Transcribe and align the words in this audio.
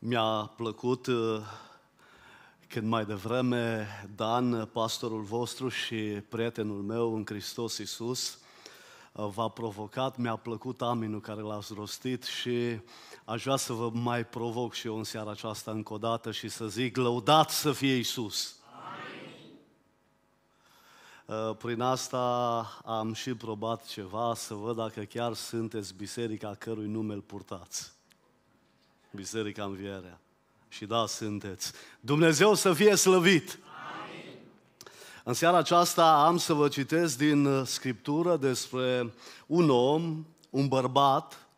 Mi-a 0.00 0.52
plăcut 0.56 1.06
uh, 1.06 1.40
când 2.68 2.88
mai 2.88 3.04
devreme 3.04 3.86
Dan, 4.14 4.66
pastorul 4.66 5.22
vostru 5.22 5.68
și 5.68 5.96
prietenul 6.28 6.82
meu 6.82 7.14
în 7.14 7.24
Hristos 7.26 7.78
Iisus, 7.78 8.38
uh, 9.12 9.28
v-a 9.34 9.48
provocat, 9.48 10.16
mi-a 10.16 10.36
plăcut 10.36 10.82
aminul 10.82 11.20
care 11.20 11.40
l-ați 11.40 11.74
rostit 11.74 12.24
și 12.24 12.80
aș 13.24 13.42
vrea 13.42 13.56
să 13.56 13.72
vă 13.72 13.90
mai 13.92 14.24
provoc 14.24 14.72
și 14.72 14.86
eu 14.86 14.96
în 14.96 15.04
seara 15.04 15.30
aceasta 15.30 15.70
încă 15.70 15.92
o 15.92 15.98
dată 15.98 16.32
și 16.32 16.48
să 16.48 16.66
zic, 16.66 16.96
lăudat 16.96 17.50
să 17.50 17.72
fie 17.72 17.94
Iisus! 17.94 18.56
Uh, 21.26 21.56
prin 21.56 21.80
asta 21.80 22.62
am 22.84 23.12
și 23.12 23.34
probat 23.34 23.86
ceva, 23.86 24.34
să 24.34 24.54
văd 24.54 24.76
dacă 24.76 25.00
chiar 25.00 25.34
sunteți 25.34 25.94
biserica 25.94 26.54
cărui 26.54 26.86
nume 26.86 27.14
îl 27.14 27.20
purtați. 27.20 27.97
Biserica 29.18 29.64
Învierea. 29.64 30.20
Și 30.68 30.86
da, 30.86 31.06
sunteți. 31.06 31.72
Dumnezeu 32.00 32.54
să 32.54 32.72
fie 32.72 32.94
slăvit! 32.94 33.58
Amin. 34.02 34.38
În 35.24 35.32
seara 35.32 35.56
aceasta 35.56 36.24
am 36.26 36.36
să 36.36 36.52
vă 36.52 36.68
citesc 36.68 37.18
din 37.18 37.44
uh, 37.44 37.66
Scriptură 37.66 38.36
despre 38.36 39.12
un 39.46 39.70
om, 39.70 40.26
un 40.50 40.68
bărbat, 40.68 41.48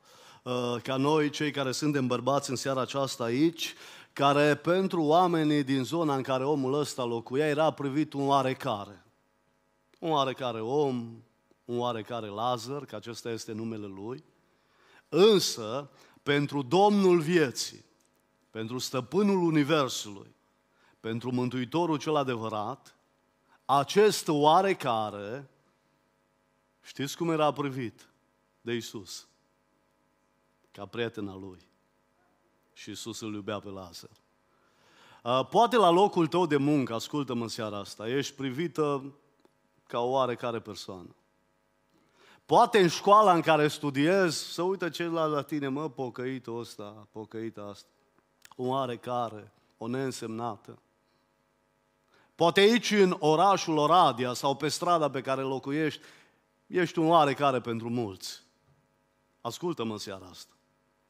uh, 0.42 0.76
ca 0.82 0.96
noi, 0.96 1.30
cei 1.30 1.50
care 1.50 1.72
suntem 1.72 2.06
bărbați 2.06 2.50
în 2.50 2.56
seara 2.56 2.80
aceasta 2.80 3.24
aici, 3.24 3.74
care 4.12 4.54
pentru 4.54 5.02
oamenii 5.02 5.62
din 5.62 5.84
zona 5.84 6.14
în 6.14 6.22
care 6.22 6.44
omul 6.44 6.74
ăsta 6.74 7.04
locuia 7.04 7.46
era 7.46 7.70
privit 7.70 8.12
un 8.12 8.26
oarecare. 8.26 9.04
Un 9.98 10.10
oarecare 10.10 10.60
om, 10.60 11.22
un 11.64 11.78
oarecare 11.78 12.26
Lazar, 12.26 12.84
că 12.84 12.96
acesta 12.96 13.30
este 13.30 13.52
numele 13.52 13.86
lui, 13.86 14.24
însă 15.08 15.90
pentru 16.30 16.62
Domnul 16.62 17.20
vieții, 17.20 17.84
pentru 18.50 18.78
stăpânul 18.78 19.42
Universului, 19.42 20.34
pentru 21.00 21.32
Mântuitorul 21.32 21.98
cel 21.98 22.16
adevărat, 22.16 22.96
acest 23.64 24.28
oarecare, 24.28 25.50
știți 26.82 27.16
cum 27.16 27.30
era 27.30 27.52
privit 27.52 28.08
de 28.60 28.72
Isus? 28.72 29.28
Ca 30.72 30.86
prietena 30.86 31.34
lui. 31.34 31.68
Și 32.72 32.90
Isus 32.90 33.20
îl 33.20 33.34
iubea 33.34 33.58
pe 33.58 33.68
Lazar. 33.68 34.10
Poate 35.44 35.76
la 35.76 35.90
locul 35.90 36.26
tău 36.26 36.46
de 36.46 36.56
muncă, 36.56 36.94
ascultă-mă 36.94 37.42
în 37.42 37.48
seara 37.48 37.78
asta, 37.78 38.08
ești 38.08 38.34
privită 38.34 39.14
ca 39.86 39.98
o 39.98 40.10
oarecare 40.10 40.60
persoană. 40.60 41.14
Poate 42.50 42.78
în 42.78 42.88
școala 42.88 43.32
în 43.32 43.40
care 43.40 43.68
studiezi, 43.68 44.52
să 44.52 44.62
uită 44.62 44.88
celălalt 44.88 45.32
la 45.32 45.42
tine, 45.42 45.68
mă, 45.68 45.90
pocăitul 45.90 46.58
ăsta, 46.58 47.08
pocăită 47.12 47.66
asta. 47.70 47.88
O 48.56 48.66
oarecare, 48.66 49.52
o 49.78 49.86
neînsemnată. 49.86 50.82
Poate 52.34 52.60
aici 52.60 52.90
în 52.90 53.16
orașul 53.18 53.76
Oradia 53.76 54.32
sau 54.32 54.56
pe 54.56 54.68
strada 54.68 55.10
pe 55.10 55.20
care 55.20 55.40
locuiești, 55.40 56.00
ești 56.66 56.98
un 56.98 57.06
oarecare 57.06 57.60
pentru 57.60 57.88
mulți. 57.88 58.42
Ascultă-mă 59.40 59.92
în 59.92 59.98
seara 59.98 60.26
asta. 60.26 60.54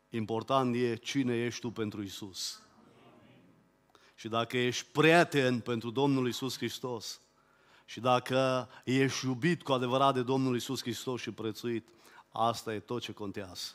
Important 0.08 0.74
e 0.74 0.94
cine 0.94 1.44
ești 1.44 1.60
tu 1.60 1.70
pentru 1.70 2.02
Isus. 2.02 2.62
Și 4.14 4.28
dacă 4.28 4.58
ești 4.58 4.86
prieten 4.92 5.60
pentru 5.60 5.90
Domnul 5.90 6.28
Isus 6.28 6.56
Hristos, 6.56 7.20
și 7.90 8.00
dacă 8.00 8.68
ești 8.84 9.26
iubit 9.26 9.62
cu 9.62 9.72
adevărat 9.72 10.14
de 10.14 10.22
Domnul 10.22 10.56
Isus 10.56 10.80
Hristos 10.80 11.20
și 11.20 11.30
prețuit, 11.30 11.88
asta 12.32 12.74
e 12.74 12.78
tot 12.78 13.00
ce 13.00 13.12
contează. 13.12 13.70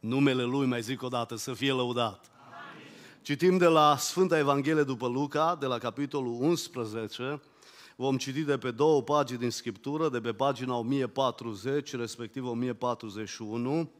Numele 0.00 0.42
Lui, 0.42 0.66
mai 0.66 0.82
zic 0.82 1.02
o 1.02 1.08
dată, 1.08 1.36
să 1.36 1.52
fie 1.52 1.72
lăudat. 1.72 2.30
Amin. 2.72 2.86
Citim 3.22 3.58
de 3.58 3.66
la 3.66 3.96
Sfânta 3.96 4.38
Evanghelie 4.38 4.82
după 4.82 5.06
Luca, 5.06 5.56
de 5.60 5.66
la 5.66 5.78
capitolul 5.78 6.36
11, 6.40 7.40
vom 7.96 8.16
citi 8.16 8.40
de 8.40 8.58
pe 8.58 8.70
două 8.70 9.02
pagini 9.02 9.38
din 9.38 9.50
Scriptură, 9.50 10.08
de 10.08 10.20
pe 10.20 10.32
pagina 10.32 10.74
1040, 10.74 11.94
respectiv 11.94 12.46
1041, 12.46 13.90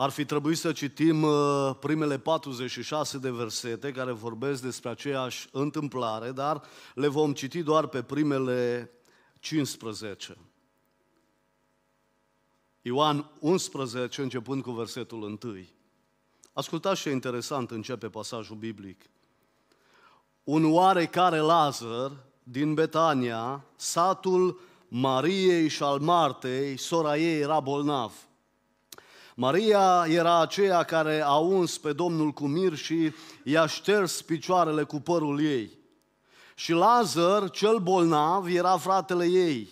ar 0.00 0.10
fi 0.10 0.24
trebuit 0.24 0.58
să 0.58 0.72
citim 0.72 1.22
uh, 1.22 1.70
primele 1.80 2.18
46 2.18 3.18
de 3.18 3.30
versete 3.30 3.92
care 3.92 4.12
vorbesc 4.12 4.62
despre 4.62 4.90
aceeași 4.90 5.48
întâmplare, 5.52 6.30
dar 6.30 6.62
le 6.94 7.08
vom 7.08 7.32
citi 7.32 7.62
doar 7.62 7.86
pe 7.86 8.02
primele 8.02 8.90
15. 9.38 10.36
Ioan 12.82 13.30
11, 13.40 14.22
începând 14.22 14.62
cu 14.62 14.70
versetul 14.70 15.22
1. 15.22 15.38
Ascultați 16.52 17.00
ce 17.00 17.10
interesant 17.10 17.70
începe 17.70 18.08
pasajul 18.08 18.56
biblic. 18.56 19.04
Un 20.44 20.72
oarecare 20.72 21.38
Lazar 21.38 22.12
din 22.42 22.74
Betania, 22.74 23.64
satul 23.76 24.60
Mariei 24.88 25.68
și 25.68 25.82
al 25.82 25.98
Martei, 25.98 26.78
sora 26.78 27.16
ei 27.16 27.40
era 27.40 27.60
bolnav– 27.60 28.12
Maria 29.40 30.04
era 30.08 30.40
aceea 30.40 30.82
care 30.82 31.20
a 31.20 31.34
uns 31.34 31.78
pe 31.78 31.92
Domnul 31.92 32.30
cu 32.30 32.46
mir 32.46 32.74
și 32.74 33.12
i-a 33.44 33.66
șters 33.66 34.22
picioarele 34.22 34.82
cu 34.82 35.00
părul 35.00 35.40
ei. 35.40 35.78
Și 36.54 36.72
Lazar, 36.72 37.50
cel 37.50 37.78
bolnav, 37.78 38.46
era 38.46 38.76
fratele 38.76 39.24
ei. 39.24 39.68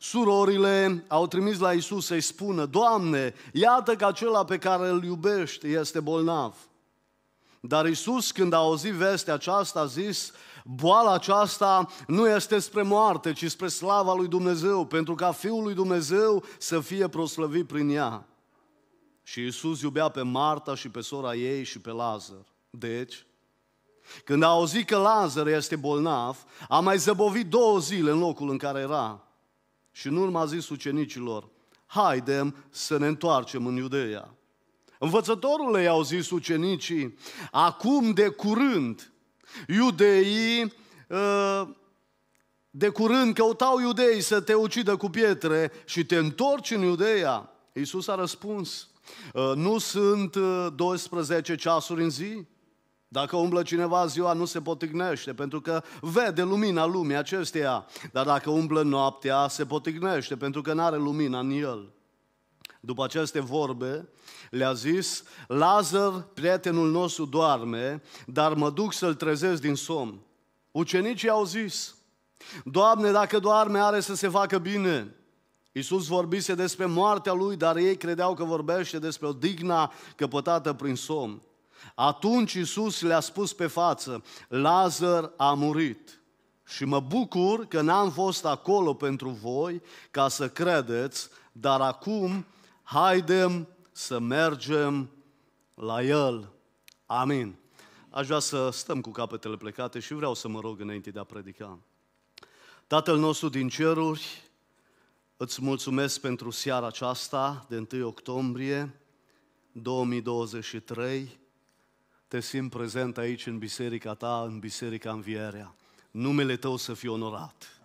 Surorile 0.00 1.04
au 1.06 1.26
trimis 1.26 1.58
la 1.58 1.72
Isus 1.72 2.06
să-i 2.06 2.20
spună, 2.20 2.64
Doamne, 2.64 3.34
iată 3.52 3.94
că 3.94 4.06
acela 4.06 4.44
pe 4.44 4.58
care 4.58 4.88
îl 4.88 5.04
iubești 5.04 5.68
este 5.68 6.00
bolnav. 6.00 6.54
Dar 7.60 7.86
Isus, 7.86 8.30
când 8.30 8.52
a 8.52 8.56
auzit 8.56 8.92
vestea 8.92 9.34
aceasta, 9.34 9.80
a 9.80 9.86
zis, 9.86 10.32
boala 10.64 11.12
aceasta 11.12 11.88
nu 12.06 12.28
este 12.28 12.58
spre 12.58 12.82
moarte, 12.82 13.32
ci 13.32 13.50
spre 13.50 13.68
slava 13.68 14.14
lui 14.14 14.28
Dumnezeu, 14.28 14.84
pentru 14.84 15.14
ca 15.14 15.32
Fiul 15.32 15.62
lui 15.62 15.74
Dumnezeu 15.74 16.44
să 16.58 16.80
fie 16.80 17.08
proslăvit 17.08 17.66
prin 17.66 17.88
ea. 17.88 18.28
Și 19.28 19.46
Isus 19.46 19.80
iubea 19.80 20.08
pe 20.08 20.22
Marta 20.22 20.74
și 20.74 20.88
pe 20.88 21.00
sora 21.00 21.34
ei 21.34 21.64
și 21.64 21.78
pe 21.78 21.90
Lazar. 21.90 22.44
Deci, 22.70 23.26
când 24.24 24.42
a 24.42 24.46
auzit 24.46 24.86
că 24.86 24.96
Lazar 24.96 25.46
este 25.46 25.76
bolnav, 25.76 26.44
a 26.68 26.80
mai 26.80 26.98
zăbovit 26.98 27.46
două 27.46 27.78
zile 27.78 28.10
în 28.10 28.18
locul 28.18 28.50
în 28.50 28.56
care 28.58 28.80
era. 28.80 29.26
Și 29.92 30.06
în 30.06 30.16
urmă 30.16 30.38
a 30.38 30.44
zis 30.44 30.68
ucenicilor, 30.68 31.48
haidem 31.86 32.54
să 32.70 32.98
ne 32.98 33.06
întoarcem 33.06 33.66
în 33.66 33.76
Iudeea. 33.76 34.34
Învățătorule, 34.98 35.82
i-au 35.82 36.02
zis 36.02 36.30
ucenicii, 36.30 37.18
acum 37.50 38.12
de 38.12 38.28
curând, 38.28 39.12
iudeii 39.66 40.72
ă, 41.10 41.76
de 42.70 42.88
curând 42.88 43.34
căutau 43.34 43.80
iudeii 43.80 44.20
să 44.20 44.40
te 44.40 44.54
ucidă 44.54 44.96
cu 44.96 45.08
pietre 45.08 45.72
și 45.84 46.04
te 46.04 46.16
întorci 46.16 46.70
în 46.70 46.82
Iudeea. 46.82 47.52
Iisus 47.72 48.08
a 48.08 48.14
răspuns, 48.14 48.88
Uh, 48.97 48.97
nu 49.54 49.78
sunt 49.78 50.36
12 50.74 51.52
uh, 51.52 51.58
ceasuri 51.58 52.02
în 52.02 52.10
zi? 52.10 52.46
Dacă 53.08 53.36
umblă 53.36 53.62
cineva 53.62 54.06
ziua, 54.06 54.32
nu 54.32 54.44
se 54.44 54.60
potignește, 54.60 55.34
pentru 55.34 55.60
că 55.60 55.82
vede 56.00 56.42
lumina 56.42 56.86
lumii 56.86 57.16
acesteia. 57.16 57.86
Dar 58.12 58.24
dacă 58.24 58.50
umblă 58.50 58.82
noaptea, 58.82 59.48
se 59.48 59.66
potignește, 59.66 60.36
pentru 60.36 60.62
că 60.62 60.72
nu 60.72 60.82
are 60.82 60.96
lumina 60.96 61.38
în 61.38 61.50
el. 61.50 61.92
După 62.80 63.04
aceste 63.04 63.40
vorbe, 63.40 64.08
le-a 64.50 64.72
zis, 64.72 65.22
Lazar, 65.46 66.26
prietenul 66.34 66.90
nostru, 66.90 67.24
doarme, 67.24 68.02
dar 68.26 68.54
mă 68.54 68.70
duc 68.70 68.92
să-l 68.92 69.14
trezesc 69.14 69.60
din 69.60 69.74
somn. 69.74 70.20
Ucenicii 70.70 71.28
au 71.28 71.44
zis, 71.44 71.96
Doamne, 72.64 73.10
dacă 73.10 73.38
doarme, 73.38 73.78
are 73.78 74.00
să 74.00 74.14
se 74.14 74.28
facă 74.28 74.58
bine. 74.58 75.14
Iisus 75.72 76.06
vorbise 76.06 76.54
despre 76.54 76.86
moartea 76.86 77.32
lui, 77.32 77.56
dar 77.56 77.76
ei 77.76 77.96
credeau 77.96 78.34
că 78.34 78.44
vorbește 78.44 78.98
despre 78.98 79.26
o 79.26 79.32
digna 79.32 79.92
căpătată 80.16 80.72
prin 80.72 80.94
somn. 80.94 81.42
Atunci 81.94 82.52
Iisus 82.52 83.00
le-a 83.00 83.20
spus 83.20 83.52
pe 83.52 83.66
față, 83.66 84.22
Lazar 84.48 85.32
a 85.36 85.52
murit. 85.52 86.20
Și 86.66 86.84
mă 86.84 87.00
bucur 87.00 87.66
că 87.66 87.80
n-am 87.80 88.10
fost 88.10 88.44
acolo 88.44 88.94
pentru 88.94 89.28
voi 89.28 89.82
ca 90.10 90.28
să 90.28 90.48
credeți, 90.48 91.28
dar 91.52 91.80
acum 91.80 92.46
haidem 92.82 93.68
să 93.92 94.18
mergem 94.18 95.10
la 95.74 96.02
el. 96.02 96.52
Amin. 97.06 97.56
Aș 98.10 98.26
vrea 98.26 98.38
să 98.38 98.70
stăm 98.72 99.00
cu 99.00 99.10
capetele 99.10 99.56
plecate 99.56 99.98
și 99.98 100.14
vreau 100.14 100.34
să 100.34 100.48
mă 100.48 100.60
rog 100.60 100.80
înainte 100.80 101.10
de 101.10 101.18
a 101.18 101.24
predica. 101.24 101.78
Tatăl 102.86 103.18
nostru 103.18 103.48
din 103.48 103.68
ceruri, 103.68 104.47
Îți 105.40 105.62
mulțumesc 105.62 106.20
pentru 106.20 106.50
seara 106.50 106.86
aceasta 106.86 107.66
de 107.68 107.86
1 107.92 108.06
octombrie 108.06 109.00
2023. 109.72 111.38
Te 112.28 112.40
simt 112.40 112.70
prezent 112.70 113.18
aici 113.18 113.46
în 113.46 113.58
biserica 113.58 114.14
ta, 114.14 114.42
în 114.46 114.58
biserica 114.58 115.10
Învierea. 115.10 115.74
Numele 116.10 116.56
tău 116.56 116.76
să 116.76 116.94
fie 116.94 117.08
onorat. 117.08 117.80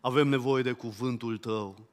Avem 0.00 0.28
nevoie 0.28 0.62
de 0.62 0.72
cuvântul 0.72 1.38
tău. 1.38 1.88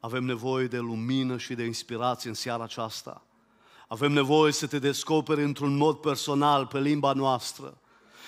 Avem 0.00 0.24
nevoie 0.24 0.66
de 0.66 0.78
lumină 0.78 1.38
și 1.38 1.54
de 1.54 1.64
inspirație 1.64 2.28
în 2.28 2.34
seara 2.34 2.62
aceasta. 2.62 3.26
Avem 3.88 4.12
nevoie 4.12 4.52
să 4.52 4.66
te 4.66 4.78
descoperi 4.78 5.42
într-un 5.42 5.76
mod 5.76 5.96
personal 5.96 6.66
pe 6.66 6.80
limba 6.80 7.12
noastră. 7.12 7.78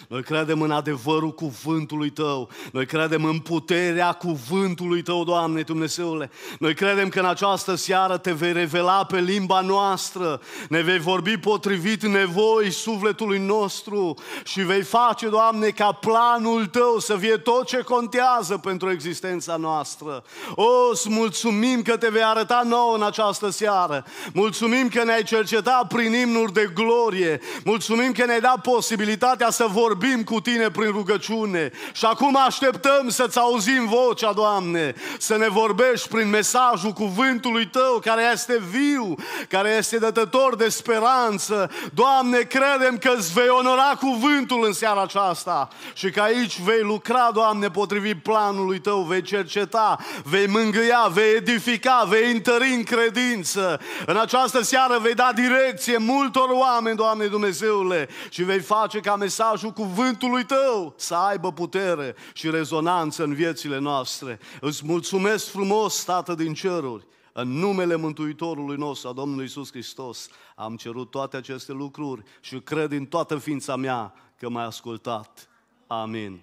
Noi 0.09 0.23
credem 0.23 0.61
în 0.61 0.71
adevărul 0.71 1.31
cuvântului 1.31 2.11
Tău. 2.11 2.51
Noi 2.73 2.87
credem 2.87 3.25
în 3.25 3.39
puterea 3.39 4.13
cuvântului 4.13 5.03
Tău, 5.03 5.25
Doamne 5.25 5.63
Dumnezeule. 5.63 6.31
Noi 6.59 6.75
credem 6.75 7.09
că 7.09 7.19
în 7.19 7.27
această 7.27 7.75
seară 7.75 8.17
Te 8.17 8.33
vei 8.33 8.53
revela 8.53 9.05
pe 9.05 9.21
limba 9.21 9.61
noastră. 9.61 10.41
Ne 10.69 10.81
vei 10.81 10.99
vorbi 10.99 11.37
potrivit 11.37 12.03
nevoi 12.03 12.71
sufletului 12.71 13.39
nostru 13.39 14.15
și 14.45 14.61
vei 14.61 14.83
face, 14.83 15.29
Doamne, 15.29 15.69
ca 15.69 15.93
planul 15.93 16.67
Tău 16.67 16.99
să 16.99 17.17
fie 17.17 17.37
tot 17.37 17.67
ce 17.67 17.79
contează 17.79 18.59
pentru 18.59 18.91
existența 18.91 19.57
noastră. 19.57 20.23
O, 20.55 20.67
îți 20.93 21.11
mulțumim 21.11 21.83
că 21.83 21.97
Te 21.97 22.09
vei 22.09 22.25
arăta 22.25 22.63
nouă 22.65 22.95
în 22.95 23.03
această 23.03 23.51
seară. 23.51 24.05
Mulțumim 24.33 24.89
că 24.89 25.05
ne-ai 25.05 25.23
cercetat 25.23 25.87
prin 25.87 26.13
imnuri 26.13 26.53
de 26.53 26.71
glorie. 26.75 27.41
Mulțumim 27.65 28.13
că 28.13 28.25
ne-ai 28.25 28.41
dat 28.41 28.61
posibilitatea 28.61 29.51
să 29.51 29.67
vorbim 29.71 29.87
vorbim 29.89 30.25
cu 30.25 30.41
Tine 30.41 30.71
prin 30.71 30.91
rugăciune 30.91 31.71
și 31.93 32.05
acum 32.05 32.37
așteptăm 32.47 33.09
să-ți 33.09 33.39
auzim 33.39 33.87
vocea, 33.87 34.33
Doamne, 34.33 34.95
să 35.19 35.37
ne 35.37 35.49
vorbești 35.49 36.09
prin 36.09 36.29
mesajul 36.29 36.91
cuvântului 36.91 37.67
Tău 37.67 38.01
care 38.05 38.23
este 38.33 38.63
viu, 38.71 39.15
care 39.49 39.69
este 39.79 39.99
dătător 39.99 40.57
de 40.57 40.69
speranță. 40.69 41.71
Doamne, 41.95 42.39
credem 42.39 42.99
că 43.01 43.13
îți 43.17 43.33
vei 43.33 43.49
onora 43.49 43.99
cuvântul 44.01 44.65
în 44.65 44.73
seara 44.73 45.03
aceasta 45.03 45.69
și 45.93 46.11
că 46.11 46.21
aici 46.21 46.61
vei 46.61 46.83
lucra, 46.83 47.31
Doamne, 47.33 47.71
potrivit 47.71 48.23
planului 48.23 48.81
Tău, 48.81 49.01
vei 49.01 49.23
cerceta, 49.23 49.99
vei 50.25 50.47
mângâia, 50.47 51.11
vei 51.13 51.35
edifica, 51.37 52.07
vei 52.09 52.33
întări 52.33 52.75
în 52.75 52.83
credință. 52.83 53.81
În 54.07 54.17
această 54.17 54.63
seară 54.63 54.99
vei 55.03 55.15
da 55.15 55.31
direcție 55.35 55.97
multor 55.97 56.49
oameni, 56.51 56.97
Doamne 56.97 57.27
Dumnezeule, 57.27 58.09
și 58.29 58.43
vei 58.43 58.61
face 58.61 58.99
ca 59.01 59.17
mesajul 59.17 59.73
cuvântului 59.79 60.45
tău 60.45 60.95
să 60.97 61.15
aibă 61.15 61.53
putere 61.53 62.15
și 62.33 62.51
rezonanță 62.51 63.25
în 63.25 63.35
viețile 63.35 63.79
noastre. 63.79 64.39
Îți 64.61 64.87
mulțumesc 64.87 65.47
frumos, 65.47 66.05
Tată 66.05 66.35
din 66.35 66.55
ceruri, 66.55 67.07
în 67.33 67.49
numele 67.49 67.97
Mântuitorului 67.97 68.77
nostru, 68.77 69.09
a 69.09 69.13
Domnului 69.13 69.45
Isus 69.45 69.71
Hristos, 69.71 70.29
am 70.55 70.77
cerut 70.77 71.11
toate 71.11 71.37
aceste 71.37 71.73
lucruri 71.73 72.23
și 72.41 72.61
cred 72.61 72.93
în 72.93 73.07
toată 73.07 73.37
ființa 73.37 73.77
mea 73.77 74.15
că 74.39 74.49
m-ai 74.49 74.65
ascultat. 74.65 75.49
Amin. 75.87 76.41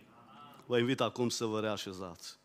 Vă 0.66 0.78
invit 0.78 1.02
acum 1.02 1.30
să 1.30 1.46
vă 1.46 1.60
reașezați. 1.60 2.38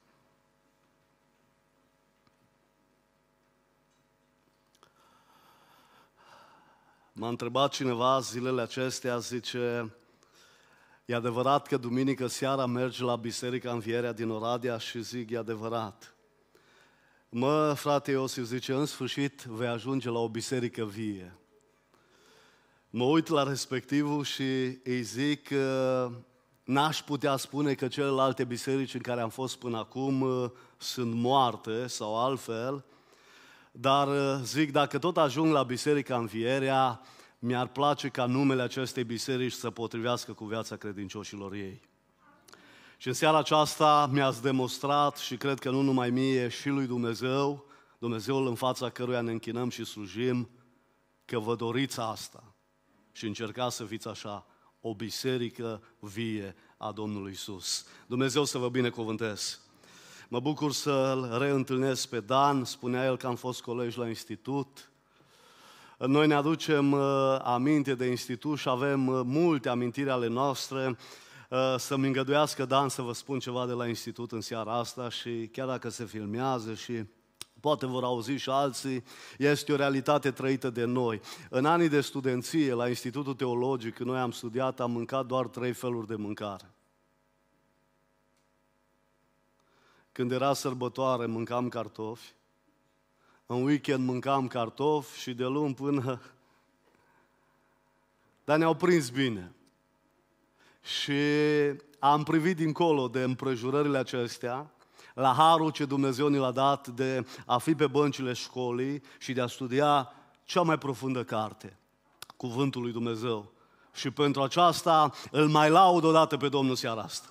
M-a 7.13 7.29
întrebat 7.29 7.73
cineva 7.73 8.21
zilele 8.21 8.63
acestea, 8.63 9.19
zice, 9.19 9.95
E 11.11 11.15
adevărat 11.15 11.67
că 11.67 11.77
duminică 11.77 12.27
seara 12.27 12.67
mergi 12.67 13.03
la 13.03 13.17
Biserica 13.17 13.71
Învierea 13.71 14.13
din 14.13 14.29
Oradea 14.29 14.79
și 14.79 15.03
zic, 15.03 15.31
e 15.31 15.37
adevărat. 15.37 16.15
Mă, 17.29 17.73
frate 17.77 18.11
Iosif 18.11 18.45
zice, 18.45 18.73
în 18.73 18.87
sfârșit 18.87 19.43
vei 19.43 19.69
ajunge 19.69 20.11
la 20.11 20.19
o 20.19 20.29
biserică 20.29 20.85
vie. 20.85 21.37
Mă 22.91 23.05
uit 23.05 23.29
la 23.29 23.43
respectivul 23.43 24.25
și 24.25 24.79
îi 24.85 25.03
zic 25.03 25.49
că 25.49 26.11
n-aș 26.65 27.03
putea 27.03 27.37
spune 27.37 27.75
că 27.75 27.89
celelalte 27.89 28.45
biserici 28.45 28.95
în 28.95 29.01
care 29.01 29.21
am 29.21 29.31
fost 29.31 29.59
până 29.59 29.79
acum 29.79 30.21
uh, 30.21 30.51
sunt 30.77 31.15
moarte 31.15 31.87
sau 31.87 32.25
altfel, 32.25 32.85
dar 33.73 34.09
uh, 34.09 34.41
zic, 34.43 34.73
dacă 34.73 34.99
tot 34.99 35.17
ajung 35.17 35.53
la 35.53 35.63
Biserica 35.63 36.17
Învierea, 36.17 37.01
mi-ar 37.43 37.67
place 37.67 38.09
ca 38.09 38.27
numele 38.27 38.63
acestei 38.63 39.05
biserici 39.05 39.53
să 39.53 39.71
potrivească 39.71 40.33
cu 40.33 40.45
viața 40.45 40.77
credincioșilor 40.77 41.53
ei. 41.53 41.81
Și 42.97 43.09
în 43.09 43.15
seara 43.15 43.39
aceasta 43.39 44.09
mi-ați 44.13 44.43
demonstrat 44.43 45.17
și 45.17 45.37
cred 45.37 45.59
că 45.59 45.71
nu 45.71 45.81
numai 45.81 46.11
mie, 46.11 46.49
și 46.49 46.69
lui 46.69 46.87
Dumnezeu, 46.87 47.65
Dumnezeul 47.99 48.47
în 48.47 48.55
fața 48.55 48.91
căruia 48.91 49.21
ne 49.21 49.31
închinăm 49.31 49.71
și 49.71 49.85
slujim, 49.85 50.49
că 51.25 51.39
vă 51.39 51.55
doriți 51.55 52.01
asta 52.01 52.55
și 53.13 53.27
încercați 53.27 53.77
să 53.77 53.85
fiți 53.85 54.09
așa, 54.09 54.47
o 54.81 54.95
biserică 54.95 55.83
vie 55.99 56.55
a 56.77 56.93
Domnului 56.93 57.33
Isus. 57.33 57.87
Dumnezeu 58.07 58.45
să 58.45 58.59
vă 58.59 58.69
binecuvântez. 58.69 59.61
Mă 60.29 60.41
bucur 60.41 60.73
să-l 60.73 61.39
reîntâlnesc 61.39 62.09
pe 62.09 62.21
Dan, 62.21 62.65
spunea 62.65 63.05
el 63.05 63.17
că 63.17 63.27
am 63.27 63.37
fost 63.37 63.61
colegi 63.61 63.99
la 63.99 64.09
institut, 64.09 64.90
noi 66.07 66.27
ne 66.27 66.35
aducem 66.35 66.93
uh, 66.93 67.37
aminte 67.43 67.95
de 67.95 68.07
institut 68.07 68.59
și 68.59 68.69
avem 68.69 69.07
uh, 69.07 69.21
multe 69.25 69.69
amintiri 69.69 70.11
ale 70.11 70.27
noastre. 70.27 70.97
Uh, 71.49 71.75
să-mi 71.79 72.07
îngăduiască, 72.07 72.65
Dan, 72.65 72.89
să 72.89 73.03
vă 73.03 73.13
spun 73.13 73.39
ceva 73.39 73.67
de 73.67 73.73
la 73.73 73.89
institut 73.89 74.33
în 74.33 74.41
seara 74.41 74.79
asta 74.79 75.09
și 75.09 75.49
chiar 75.53 75.67
dacă 75.67 75.89
se 75.89 76.05
filmează 76.05 76.75
și 76.75 77.05
poate 77.61 77.87
vor 77.87 78.05
auzi 78.05 78.31
și 78.31 78.51
alții, 78.51 79.05
este 79.39 79.73
o 79.73 79.77
realitate 79.77 80.31
trăită 80.31 80.71
de 80.71 80.85
noi. 80.85 81.21
În 81.51 81.65
anii 81.65 81.89
de 81.89 82.01
studenție, 82.01 82.73
la 82.73 82.89
Institutul 82.89 83.35
Teologic, 83.35 83.95
când 83.95 84.09
noi 84.09 84.19
am 84.19 84.31
studiat, 84.31 84.81
am 84.81 84.91
mâncat 84.91 85.27
doar 85.27 85.47
trei 85.47 85.73
feluri 85.73 86.07
de 86.07 86.17
mâncare. 86.17 86.71
Când 90.13 90.33
era 90.33 90.53
sărbătoare, 90.53 91.27
mâncam 91.27 91.69
cartofi, 91.69 92.35
în 93.53 93.63
weekend 93.65 94.07
mâncam 94.07 94.47
cartofi 94.47 95.21
și 95.21 95.35
de 95.35 95.45
luni 95.45 95.75
până... 95.75 96.21
Dar 98.45 98.59
ne-au 98.59 98.75
prins 98.75 99.09
bine. 99.09 99.53
Și 100.83 101.13
am 101.99 102.23
privit 102.23 102.57
dincolo 102.57 103.09
de 103.09 103.23
împrejurările 103.23 103.99
acestea, 103.99 104.71
la 105.15 105.33
harul 105.33 105.71
ce 105.71 105.85
Dumnezeu 105.85 106.29
ne 106.29 106.39
l-a 106.39 106.51
dat 106.51 106.89
de 106.89 107.27
a 107.47 107.59
fi 107.59 107.75
pe 107.75 107.87
băncile 107.87 108.33
școlii 108.33 109.03
și 109.19 109.33
de 109.33 109.41
a 109.41 109.47
studia 109.47 110.13
cea 110.45 110.63
mai 110.63 110.79
profundă 110.79 111.25
carte, 111.25 111.79
Cuvântul 112.37 112.83
lui 112.83 112.93
Dumnezeu. 112.93 113.53
Și 113.93 114.11
pentru 114.11 114.43
aceasta 114.43 115.13
îl 115.31 115.49
mai 115.49 115.71
laud 115.71 116.05
odată 116.05 116.37
pe 116.37 116.49
Domnul 116.49 116.77
seara 116.77 117.03
asta. 117.03 117.29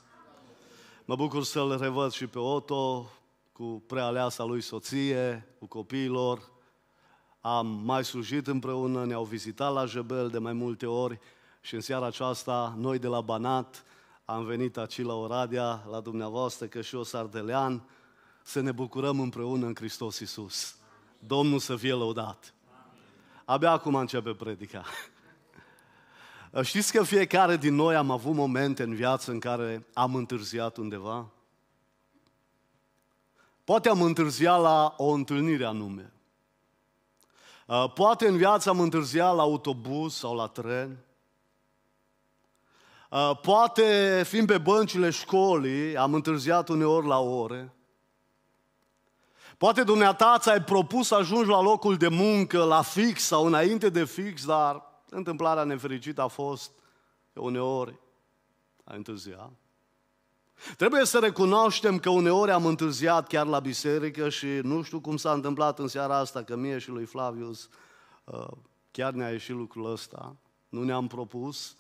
Mă 1.06 1.16
bucur 1.16 1.44
să-l 1.44 1.78
revăd 1.78 2.12
și 2.12 2.28
pe 2.28 2.40
Otto, 2.40 3.10
cu 3.60 3.84
prealeasa 3.88 4.44
lui 4.44 4.62
soție, 4.62 5.48
cu 5.58 5.66
copiilor. 5.66 6.52
Am 7.42 7.68
mai 7.68 8.06
slujit 8.06 8.48
împreună, 8.48 9.06
ne-au 9.06 9.24
vizitat 9.24 9.74
la 9.74 9.86
Jebel 9.86 10.30
de 10.30 10.38
mai 10.38 10.54
multe 10.54 10.86
ori 10.86 11.20
și 11.62 11.76
în 11.76 11.82
seara 11.82 12.06
aceasta, 12.06 12.76
noi 12.78 13.00
de 13.00 13.08
la 13.08 13.22
Banat, 13.22 13.84
am 14.26 14.46
venit 14.46 14.78
aici 14.78 15.02
la 15.02 15.14
Oradea, 15.14 15.86
la 15.92 16.00
dumneavoastră, 16.00 16.66
că 16.66 16.82
și 16.82 16.96
eu 16.96 17.04
sardelean, 17.04 17.84
să 18.44 18.60
ne 18.60 18.72
bucurăm 18.72 19.20
împreună 19.20 19.66
în 19.66 19.76
Hristos 19.76 20.20
Iisus. 20.20 20.76
Domnul 21.20 21.60
să 21.60 21.76
fie 21.76 21.94
lăudat. 21.94 22.54
Abia 23.46 23.72
acum 23.72 23.96
începe 23.96 24.32
predica. 24.32 24.84
Știți 26.62 26.92
că 26.92 27.04
fiecare 27.04 27.58
din 27.58 27.76
noi 27.76 27.96
am 27.96 28.12
avut 28.12 28.34
momente 28.34 28.84
în 28.84 28.96
viață 28.96 29.32
în 29.32 29.40
care 29.40 29.88
am 29.94 30.16
întârziat 30.16 30.78
undeva? 30.78 31.32
Poate 33.70 33.90
am 33.90 34.02
întârziat 34.02 34.62
la 34.62 34.94
o 34.98 35.10
întâlnire 35.10 35.66
anume. 35.66 36.14
Uh, 37.66 37.92
poate 37.94 38.28
în 38.28 38.38
viață 38.38 38.70
am 38.70 38.80
întârziat 38.80 39.36
la 39.36 39.42
autobuz 39.42 40.14
sau 40.14 40.36
la 40.36 40.48
tren. 40.48 40.98
Uh, 43.10 43.40
poate, 43.42 44.22
fiind 44.26 44.48
pe 44.48 44.58
băncile 44.58 45.10
școlii, 45.10 45.98
am 45.98 46.14
întârziat 46.14 46.70
uneori 46.70 47.08
la 47.08 47.20
ore. 47.20 47.74
Poate 49.58 49.84
dumneata 49.84 50.38
ți-ai 50.40 50.64
propus 50.64 51.08
să 51.08 51.16
ajungi 51.16 51.50
la 51.50 51.62
locul 51.62 51.98
de 51.98 52.08
muncă, 52.08 52.64
la 52.64 52.82
fix 52.82 53.24
sau 53.24 53.46
înainte 53.46 53.90
de 53.90 54.06
fix, 54.06 54.46
dar 54.46 54.84
întâmplarea 55.10 55.64
nefericită 55.64 56.22
a 56.22 56.28
fost 56.28 56.72
că 57.34 57.42
uneori 57.42 58.00
ai 58.84 58.98
întârziat. 58.98 59.52
Trebuie 60.78 61.06
să 61.06 61.20
recunoaștem 61.20 61.98
că 61.98 62.10
uneori 62.10 62.52
am 62.52 62.66
întârziat 62.66 63.28
chiar 63.28 63.46
la 63.46 63.60
biserică 63.60 64.30
și 64.30 64.46
nu 64.46 64.82
știu 64.82 65.00
cum 65.00 65.18
s-a 65.18 65.32
întâmplat 65.32 65.80
în 65.80 65.88
seara 65.88 66.18
asta, 66.18 66.44
că 66.44 66.56
mie 66.56 66.78
și 66.78 66.90
lui 66.90 67.06
Flavius 67.06 67.70
uh, 68.24 68.48
chiar 68.92 69.14
ne-a 69.14 69.30
ieșit 69.30 69.56
lucrul 69.56 69.92
ăsta. 69.92 70.36
Nu 70.70 70.84
ne-am 70.84 71.08
propus 71.08 71.76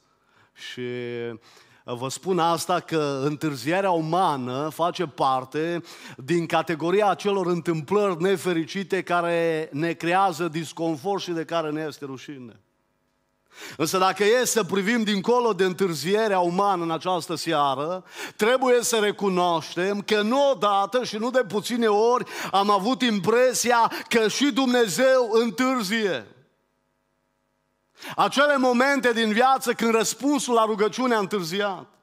și 0.53 0.79
uh, 0.79 1.39
Vă 1.95 2.09
spun 2.09 2.39
asta 2.39 2.79
că 2.79 3.21
întârzierea 3.23 3.91
umană 3.91 4.69
face 4.69 5.07
parte 5.07 5.81
din 6.17 6.45
categoria 6.45 7.07
acelor 7.07 7.47
întâmplări 7.47 8.21
nefericite 8.21 9.01
care 9.01 9.69
ne 9.71 9.93
creează 9.93 10.47
disconfort 10.47 11.21
și 11.21 11.31
de 11.31 11.45
care 11.45 11.71
ne 11.71 11.85
este 11.87 12.05
rușine. 12.05 12.59
Însă 13.77 13.97
dacă 13.97 14.23
e 14.23 14.45
să 14.45 14.63
privim 14.63 15.03
dincolo 15.03 15.53
de 15.53 15.63
întârzierea 15.63 16.39
umană 16.39 16.83
în 16.83 16.91
această 16.91 17.35
seară, 17.35 18.03
trebuie 18.35 18.83
să 18.83 18.95
recunoaștem 18.95 20.01
că 20.01 20.21
nu 20.21 20.49
odată 20.49 21.03
și 21.03 21.17
nu 21.17 21.29
de 21.29 21.43
puține 21.47 21.87
ori 21.87 22.25
am 22.51 22.69
avut 22.69 23.01
impresia 23.01 23.91
că 24.07 24.27
și 24.27 24.51
Dumnezeu 24.51 25.29
întârzie. 25.31 26.27
Acele 28.15 28.57
momente 28.57 29.13
din 29.13 29.33
viață 29.33 29.73
când 29.73 29.93
răspunsul 29.93 30.53
la 30.53 30.65
rugăciune 30.65 31.15
a 31.15 31.19
întârziat. 31.19 31.98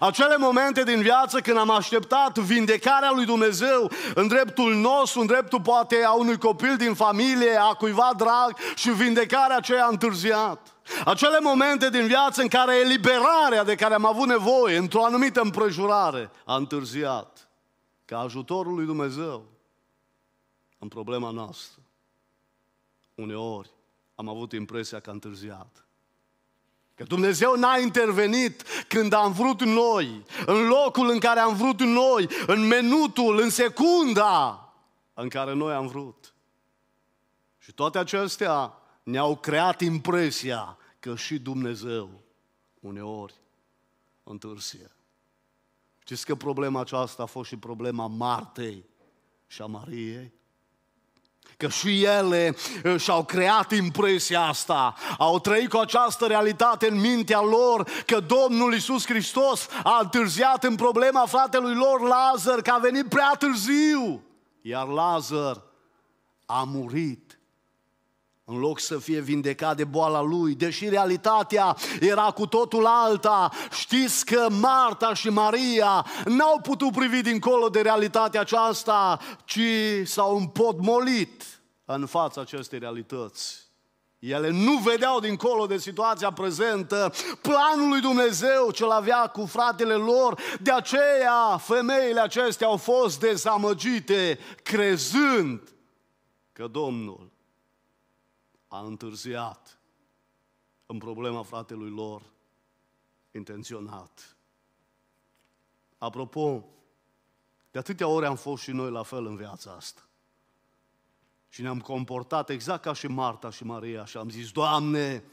Acele 0.00 0.36
momente 0.36 0.82
din 0.82 1.00
viață 1.00 1.40
când 1.40 1.58
am 1.58 1.70
așteptat 1.70 2.38
vindecarea 2.38 3.10
lui 3.10 3.24
Dumnezeu 3.24 3.90
în 4.14 4.28
dreptul 4.28 4.74
nostru, 4.74 5.20
în 5.20 5.26
dreptul 5.26 5.60
poate 5.60 6.04
a 6.04 6.12
unui 6.12 6.38
copil 6.38 6.76
din 6.76 6.94
familie, 6.94 7.56
a 7.56 7.72
cuiva 7.72 8.10
drag 8.16 8.56
și 8.74 8.90
vindecarea 8.90 9.56
aceea 9.56 9.84
a 9.84 9.88
întârziat. 9.88 10.76
Acele 11.04 11.38
momente 11.40 11.90
din 11.90 12.06
viață 12.06 12.42
în 12.42 12.48
care 12.48 12.76
eliberarea 12.76 13.64
de 13.64 13.74
care 13.74 13.94
am 13.94 14.06
avut 14.06 14.26
nevoie 14.26 14.76
într-o 14.76 15.04
anumită 15.04 15.40
împrejurare 15.40 16.30
a 16.44 16.56
întârziat. 16.56 17.48
Ca 18.04 18.18
ajutorul 18.18 18.74
lui 18.74 18.86
Dumnezeu 18.86 19.44
în 20.78 20.88
problema 20.88 21.30
noastră. 21.30 21.82
Uneori 23.14 23.70
am 24.14 24.28
avut 24.28 24.52
impresia 24.52 25.00
că 25.00 25.10
a 25.10 25.12
întârziat. 25.12 25.85
Că 26.96 27.04
Dumnezeu 27.04 27.54
n-a 27.54 27.76
intervenit 27.78 28.62
când 28.88 29.12
am 29.12 29.32
vrut 29.32 29.62
noi, 29.62 30.24
în 30.46 30.66
locul 30.66 31.10
în 31.10 31.18
care 31.18 31.40
am 31.40 31.54
vrut 31.54 31.80
noi, 31.80 32.28
în 32.46 32.66
minutul, 32.66 33.40
în 33.40 33.50
secunda 33.50 34.60
în 35.14 35.28
care 35.28 35.52
noi 35.52 35.74
am 35.74 35.86
vrut. 35.86 36.34
Și 37.58 37.72
toate 37.72 37.98
acestea 37.98 38.72
ne-au 39.02 39.36
creat 39.36 39.80
impresia 39.80 40.78
că 41.00 41.16
și 41.16 41.38
Dumnezeu 41.38 42.10
uneori 42.80 43.34
întârzie. 44.22 44.90
Știți 45.98 46.26
că 46.26 46.34
problema 46.34 46.80
aceasta 46.80 47.22
a 47.22 47.26
fost 47.26 47.48
și 47.48 47.56
problema 47.56 48.06
Martei 48.06 48.84
și 49.46 49.62
a 49.62 49.66
Mariei? 49.66 50.32
Că 51.56 51.68
și 51.68 52.04
ele 52.04 52.56
uh, 52.84 53.00
și-au 53.00 53.24
creat 53.24 53.72
impresia 53.72 54.40
asta, 54.40 54.94
au 55.18 55.38
trăit 55.38 55.68
cu 55.68 55.76
această 55.76 56.26
realitate 56.26 56.88
în 56.90 57.00
mintea 57.00 57.40
lor 57.40 57.88
că 58.06 58.20
Domnul 58.20 58.74
Isus 58.74 59.06
Hristos 59.06 59.68
a 59.82 59.98
întârziat 60.02 60.64
în 60.64 60.74
problema 60.74 61.26
fratelui 61.26 61.74
lor 61.74 62.00
Lazar, 62.00 62.62
că 62.62 62.70
a 62.70 62.78
venit 62.78 63.08
prea 63.08 63.32
târziu. 63.38 64.22
Iar 64.60 64.86
Lazar 64.86 65.62
a 66.46 66.64
murit 66.66 67.25
în 68.48 68.58
loc 68.58 68.80
să 68.80 68.98
fie 68.98 69.20
vindecat 69.20 69.76
de 69.76 69.84
boala 69.84 70.20
lui, 70.20 70.54
deși 70.54 70.88
realitatea 70.88 71.76
era 72.00 72.30
cu 72.30 72.46
totul 72.46 72.86
alta. 72.86 73.50
Știți 73.70 74.24
că 74.24 74.46
Marta 74.50 75.14
și 75.14 75.28
Maria 75.28 76.06
n-au 76.24 76.60
putut 76.60 76.92
privi 76.92 77.20
dincolo 77.20 77.68
de 77.68 77.80
realitatea 77.80 78.40
aceasta, 78.40 79.18
ci 79.44 79.60
s-au 80.04 80.36
împotmolit 80.36 81.42
în 81.84 82.06
fața 82.06 82.40
acestei 82.40 82.78
realități. 82.78 83.64
Ele 84.18 84.50
nu 84.50 84.76
vedeau 84.76 85.20
dincolo 85.20 85.66
de 85.66 85.78
situația 85.78 86.32
prezentă 86.32 87.12
planul 87.42 87.88
lui 87.88 88.00
Dumnezeu 88.00 88.70
ce-l 88.70 88.90
avea 88.90 89.26
cu 89.26 89.46
fratele 89.46 89.94
lor. 89.94 90.40
De 90.60 90.72
aceea 90.72 91.56
femeile 91.58 92.20
acestea 92.20 92.66
au 92.66 92.76
fost 92.76 93.20
dezamăgite, 93.20 94.38
crezând 94.62 95.60
că 96.52 96.66
Domnul 96.66 97.34
a 98.76 98.80
întârziat 98.80 99.78
în 100.86 100.98
problema 100.98 101.42
fratelui 101.42 101.90
lor 101.90 102.22
intenționat. 103.30 104.36
Apropo, 105.98 106.64
de 107.70 107.78
atâtea 107.78 108.08
ori 108.08 108.26
am 108.26 108.36
fost 108.36 108.62
și 108.62 108.70
noi 108.70 108.90
la 108.90 109.02
fel 109.02 109.26
în 109.26 109.36
viața 109.36 109.70
asta. 109.70 110.00
Și 111.48 111.62
ne-am 111.62 111.80
comportat 111.80 112.50
exact 112.50 112.82
ca 112.82 112.92
și 112.92 113.06
Marta 113.06 113.50
și 113.50 113.64
Maria 113.64 114.04
și 114.04 114.16
am 114.16 114.28
zis, 114.28 114.50
Doamne, 114.50 115.24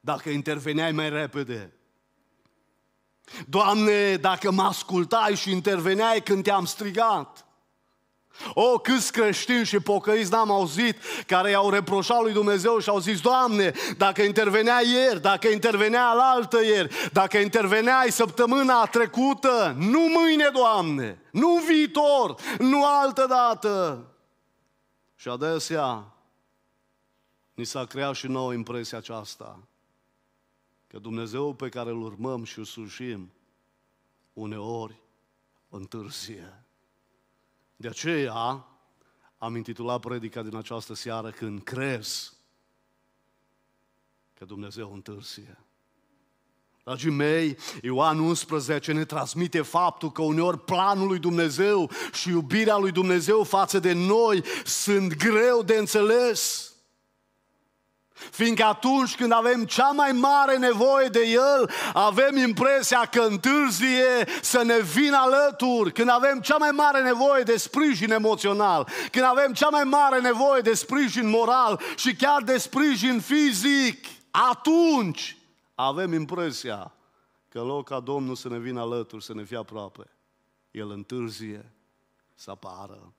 dacă 0.00 0.30
interveneai 0.30 0.92
mai 0.92 1.10
repede, 1.10 1.72
Doamne, 3.48 4.16
dacă 4.16 4.50
mă 4.50 4.62
ascultai 4.62 5.36
și 5.36 5.50
interveneai 5.50 6.22
când 6.22 6.42
te-am 6.42 6.64
strigat, 6.64 7.46
o, 8.54 8.78
câți 8.78 9.12
creștini 9.12 9.64
și 9.64 9.80
pocăiți 9.80 10.30
n-am 10.30 10.50
auzit 10.50 10.96
care 11.26 11.50
i-au 11.50 11.70
reproșat 11.70 12.22
lui 12.22 12.32
Dumnezeu 12.32 12.78
și 12.78 12.88
au 12.88 12.98
zis, 12.98 13.20
Doamne, 13.20 13.72
dacă 13.96 14.22
intervenea 14.22 14.80
ieri, 14.80 15.20
dacă 15.20 15.48
intervenea 15.48 16.12
la 16.12 16.22
altă 16.22 16.64
ieri, 16.64 17.10
dacă 17.12 17.38
interveneai 17.38 18.10
săptămâna 18.10 18.84
trecută, 18.84 19.76
nu 19.78 20.00
mâine, 20.00 20.48
Doamne, 20.52 21.20
nu 21.30 21.62
viitor, 21.66 22.34
nu 22.58 22.86
altă 22.86 23.26
dată. 23.28 24.06
Și 25.16 25.28
adesea 25.28 26.12
ni 27.54 27.64
s-a 27.64 27.84
creat 27.84 28.14
și 28.14 28.26
nouă 28.26 28.52
impresia 28.52 28.98
aceasta, 28.98 29.58
că 30.86 30.98
Dumnezeu 30.98 31.52
pe 31.52 31.68
care 31.68 31.90
îl 31.90 32.02
urmăm 32.02 32.44
și 32.44 32.58
îl 32.58 32.64
slujim, 32.64 33.32
uneori 34.32 35.02
întârzie. 35.68 36.61
De 37.82 37.88
aceea 37.88 38.66
am 39.38 39.56
intitulat 39.56 40.00
predica 40.00 40.42
din 40.42 40.56
această 40.56 40.94
seară 40.94 41.30
când 41.30 41.62
crezi 41.62 42.32
că 44.38 44.44
Dumnezeu 44.44 44.92
întârzie. 44.92 45.58
Dragii 46.84 47.10
mei, 47.10 47.56
Ioan 47.82 48.18
11 48.18 48.92
ne 48.92 49.04
transmite 49.04 49.62
faptul 49.62 50.12
că 50.12 50.22
uneori 50.22 50.58
planul 50.58 51.06
lui 51.06 51.18
Dumnezeu 51.18 51.90
și 52.12 52.28
iubirea 52.28 52.76
lui 52.76 52.92
Dumnezeu 52.92 53.44
față 53.44 53.78
de 53.78 53.92
noi 53.92 54.44
sunt 54.64 55.16
greu 55.16 55.62
de 55.62 55.74
înțeles. 55.74 56.71
Fiindcă 58.30 58.64
atunci 58.64 59.16
când 59.16 59.32
avem 59.32 59.64
cea 59.64 59.90
mai 59.90 60.12
mare 60.12 60.56
nevoie 60.56 61.08
de 61.08 61.26
El, 61.26 61.70
avem 61.92 62.36
impresia 62.36 63.04
că 63.10 63.20
întârzie 63.20 64.26
să 64.42 64.62
ne 64.62 64.80
vină 64.80 65.16
alături. 65.16 65.92
Când 65.92 66.08
avem 66.08 66.40
cea 66.40 66.56
mai 66.56 66.70
mare 66.70 67.02
nevoie 67.02 67.42
de 67.42 67.56
sprijin 67.56 68.12
emoțional, 68.12 68.88
când 69.10 69.24
avem 69.24 69.52
cea 69.52 69.68
mai 69.68 69.84
mare 69.84 70.20
nevoie 70.20 70.60
de 70.60 70.74
sprijin 70.74 71.28
moral 71.28 71.80
și 71.96 72.14
chiar 72.14 72.42
de 72.42 72.58
sprijin 72.58 73.20
fizic, 73.20 74.06
atunci 74.30 75.36
avem 75.74 76.12
impresia 76.12 76.92
că 77.48 77.58
în 77.58 77.66
loc 77.66 77.88
ca 77.88 78.00
Domnul 78.00 78.34
să 78.34 78.48
ne 78.48 78.58
vină 78.58 78.80
alături, 78.80 79.24
să 79.24 79.34
ne 79.34 79.44
fie 79.44 79.56
aproape, 79.56 80.10
El 80.70 80.90
întârzie 80.90 81.72
să 82.34 82.50
apară. 82.50 83.12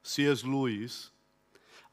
C.S. 0.00 0.42
Lewis 0.42 1.12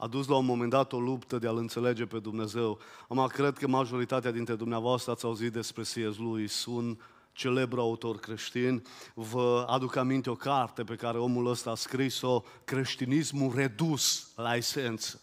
a 0.04 0.08
dus 0.08 0.28
la 0.28 0.36
un 0.36 0.46
moment 0.46 0.70
dat 0.70 0.94
o 0.94 1.00
luptă 1.00 1.40
de 1.40 1.48
a-L 1.48 1.58
înțelege 1.58 2.06
pe 2.06 2.20
Dumnezeu. 2.20 2.80
Am 3.10 3.28
cred 3.28 3.58
că 3.58 3.68
majoritatea 3.68 4.32
dintre 4.32 4.56
dumneavoastră 4.56 5.12
ați 5.12 5.26
auzit 5.26 5.52
despre 5.52 5.82
C.S. 5.82 6.18
Lewis, 6.18 6.66
un 6.66 6.98
celebru 7.32 7.80
autor 7.80 8.18
creștin. 8.18 8.86
Vă 9.14 9.66
aduc 9.70 9.96
aminte 9.96 10.30
o 10.30 10.36
carte 10.36 10.84
pe 10.84 10.96
care 10.96 11.18
omul 11.18 11.48
ăsta 11.48 11.70
a 11.70 11.76
scris-o, 11.76 12.44
Creștinismul 12.64 13.56
redus 13.56 14.28
la 14.36 14.56
esență. 14.56 15.22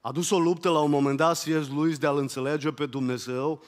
A 0.00 0.12
dus 0.12 0.30
o 0.30 0.38
luptă 0.38 0.70
la 0.70 0.80
un 0.80 0.90
moment 0.90 1.16
dat 1.16 1.36
C.S. 1.36 1.68
Lewis 1.68 1.98
de 1.98 2.06
a-L 2.06 2.16
înțelege 2.16 2.72
pe 2.72 2.86
Dumnezeu. 2.86 3.62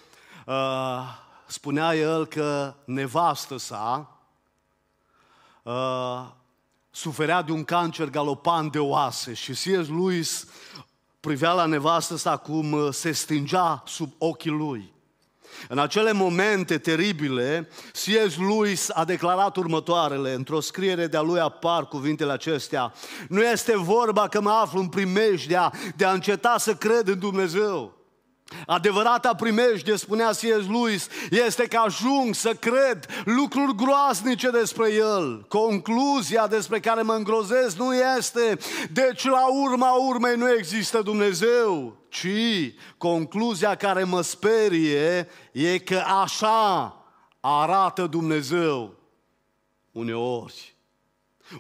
Uh, 0.47 1.01
spunea 1.47 1.95
el 1.95 2.27
că 2.27 2.75
nevastă 2.85 3.57
sa 3.57 4.19
uh, 5.63 6.41
suferea 6.95 7.43
de 7.43 7.53
un 7.53 7.65
cancer 7.65 8.11
galopant 8.11 8.73
de 8.73 8.79
oase 8.79 9.33
și 9.33 9.53
C.S. 9.53 9.89
Lewis 9.89 10.47
privea 11.21 11.53
la 11.53 11.65
nevastă 11.65 12.17
sa 12.17 12.37
cum 12.37 12.73
uh, 12.73 12.89
se 12.93 13.13
stingea 13.13 13.83
sub 13.87 14.13
ochii 14.19 14.51
lui. 14.51 14.93
În 15.69 15.79
acele 15.79 16.13
momente 16.13 16.79
teribile, 16.79 17.69
C.S. 17.93 18.37
Lewis 18.37 18.91
a 18.91 19.05
declarat 19.05 19.57
următoarele, 19.57 20.33
într-o 20.33 20.61
scriere 20.61 21.07
de-a 21.07 21.21
lui 21.21 21.41
apar 21.41 21.87
cuvintele 21.87 22.33
acestea, 22.33 22.93
nu 23.29 23.43
este 23.43 23.77
vorba 23.77 24.29
că 24.29 24.41
mă 24.41 24.51
aflu 24.51 24.81
în 24.81 24.89
primejdea 24.89 25.73
de 25.97 26.05
a 26.05 26.13
înceta 26.13 26.55
să 26.59 26.75
cred 26.75 27.09
în 27.09 27.19
Dumnezeu, 27.19 28.02
Adevărata 28.67 29.35
primejde, 29.35 29.97
spunea 29.97 30.29
C.S. 30.29 30.67
Lewis, 30.69 31.09
este 31.31 31.67
că 31.67 31.81
ajung 31.85 32.35
să 32.35 32.55
cred 32.55 33.07
lucruri 33.25 33.77
groaznice 33.77 34.51
despre 34.51 34.93
el. 34.93 35.45
Concluzia 35.49 36.47
despre 36.47 36.81
care 36.81 37.03
mă 37.03 37.13
îngrozesc 37.13 37.77
nu 37.77 37.95
este, 37.95 38.59
deci 38.91 39.25
la 39.25 39.47
urma 39.47 39.93
urmei 39.93 40.37
nu 40.37 40.53
există 40.53 41.03
Dumnezeu, 41.03 41.97
ci 42.09 42.75
concluzia 42.99 43.75
care 43.75 44.05
mă 44.05 44.21
sperie 44.21 45.29
e 45.53 45.79
că 45.79 46.03
așa 46.23 46.97
arată 47.41 48.07
Dumnezeu 48.07 48.95
uneori. 49.93 50.77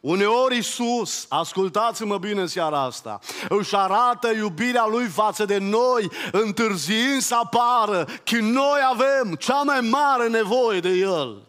Uneori 0.02 0.54
Iisus, 0.54 1.26
ascultați-mă 1.28 2.18
bine 2.18 2.40
în 2.40 2.46
seara 2.46 2.82
asta, 2.82 3.18
își 3.48 3.76
arată 3.76 4.32
iubirea 4.32 4.86
Lui 4.86 5.06
față 5.06 5.44
de 5.44 5.58
noi, 5.58 6.10
întârziind 6.32 7.20
să 7.20 7.34
apară, 7.34 8.04
că 8.24 8.38
noi 8.40 8.80
avem 8.90 9.34
cea 9.34 9.62
mai 9.62 9.80
mare 9.80 10.28
nevoie 10.28 10.80
de 10.80 10.88
El. 10.88 11.46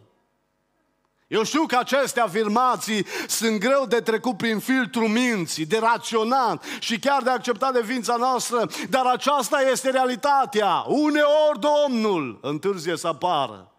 Eu 1.27 1.43
știu 1.43 1.65
că 1.65 1.77
aceste 1.77 2.19
afirmații 2.19 3.05
sunt 3.27 3.59
greu 3.59 3.85
de 3.85 3.99
trecut 3.99 4.37
prin 4.37 4.59
filtrul 4.59 5.07
minții, 5.07 5.65
de 5.65 5.77
raționat 5.77 6.63
și 6.79 6.99
chiar 6.99 7.21
de 7.21 7.29
acceptat 7.29 7.73
de 7.73 7.83
ființa 7.85 8.15
noastră, 8.15 8.69
dar 8.89 9.05
aceasta 9.05 9.61
este 9.61 9.89
realitatea. 9.89 10.83
Uneori 10.87 11.59
Domnul 11.59 12.39
întârzie 12.41 12.95
să 12.95 13.07
apară. 13.07 13.71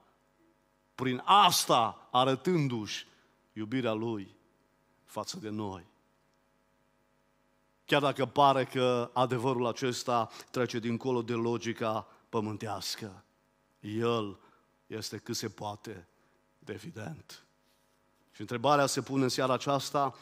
Prin 0.94 1.22
asta 1.24 2.08
arătându-și 2.10 3.06
iubirea 3.52 3.92
Lui 3.92 4.33
față 5.14 5.38
de 5.38 5.48
noi. 5.48 5.86
Chiar 7.84 8.00
dacă 8.00 8.26
pare 8.26 8.64
că 8.64 9.10
adevărul 9.12 9.66
acesta 9.66 10.28
trece 10.50 10.78
dincolo 10.78 11.22
de 11.22 11.32
logica 11.32 12.06
pământească, 12.28 13.24
El 13.80 14.38
este 14.86 15.16
cât 15.18 15.36
se 15.36 15.48
poate 15.48 16.08
de 16.58 16.72
evident. 16.72 17.44
Și 18.32 18.40
întrebarea 18.40 18.86
se 18.86 19.02
pune 19.02 19.22
în 19.22 19.28
seara 19.28 19.52
aceasta, 19.52 20.14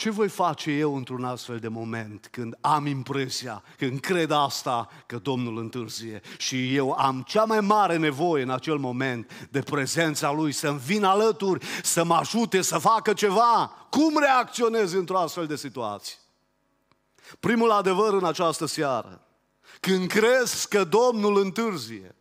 ce 0.00 0.10
voi 0.10 0.28
face 0.28 0.70
eu 0.70 0.96
într-un 0.96 1.24
astfel 1.24 1.58
de 1.58 1.68
moment 1.68 2.28
când 2.30 2.56
am 2.60 2.86
impresia, 2.86 3.62
când 3.76 4.00
cred 4.00 4.30
asta 4.30 4.88
că 5.06 5.16
Domnul 5.16 5.58
întârzie 5.58 6.20
și 6.38 6.74
eu 6.74 6.92
am 6.92 7.22
cea 7.26 7.44
mai 7.44 7.60
mare 7.60 7.96
nevoie 7.96 8.42
în 8.42 8.50
acel 8.50 8.76
moment 8.76 9.48
de 9.50 9.60
prezența 9.60 10.32
Lui, 10.32 10.52
să-mi 10.52 10.78
vin 10.78 11.04
alături, 11.04 11.66
să 11.82 12.04
mă 12.04 12.14
ajute, 12.14 12.62
să 12.62 12.78
facă 12.78 13.12
ceva? 13.12 13.72
Cum 13.90 14.18
reacționez 14.18 14.92
într-o 14.92 15.18
astfel 15.18 15.46
de 15.46 15.56
situație? 15.56 16.16
Primul 17.40 17.70
adevăr 17.70 18.12
în 18.12 18.24
această 18.24 18.66
seară, 18.66 19.20
când 19.80 20.08
crezi 20.08 20.68
că 20.68 20.84
Domnul 20.84 21.40
întârzie, 21.40 22.14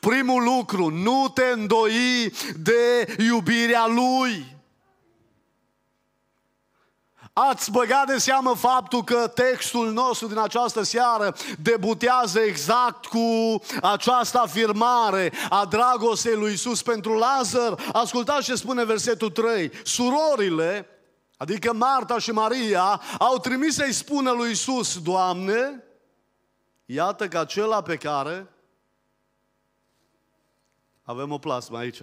primul 0.00 0.42
lucru, 0.42 0.88
nu 0.88 1.30
te 1.34 1.44
îndoi 1.44 2.32
de 2.56 3.14
iubirea 3.18 3.86
Lui. 3.86 4.58
Ați 7.48 7.70
băgat 7.70 8.06
de 8.06 8.18
seamă 8.18 8.54
faptul 8.54 9.04
că 9.04 9.28
textul 9.28 9.92
nostru 9.92 10.26
din 10.26 10.38
această 10.38 10.82
seară 10.82 11.34
debutează 11.62 12.40
exact 12.40 13.06
cu 13.06 13.58
această 13.82 14.38
afirmare 14.38 15.32
a 15.50 15.64
dragostei 15.64 16.34
lui 16.34 16.52
Isus 16.52 16.82
pentru 16.82 17.18
Lazar? 17.18 17.74
Ascultați 17.92 18.44
ce 18.44 18.54
spune 18.54 18.84
versetul 18.84 19.30
3. 19.30 19.70
Surorile, 19.84 20.86
adică 21.36 21.72
Marta 21.72 22.18
și 22.18 22.30
Maria, 22.30 23.00
au 23.18 23.38
trimis 23.38 23.74
să-i 23.74 23.92
spună 23.92 24.30
lui 24.30 24.50
Isus, 24.50 24.98
Doamne, 25.02 25.84
iată 26.84 27.28
că 27.28 27.38
acela 27.38 27.82
pe 27.82 27.96
care 27.96 28.48
avem 31.02 31.32
o 31.32 31.38
plasmă 31.38 31.78
aici. 31.78 32.02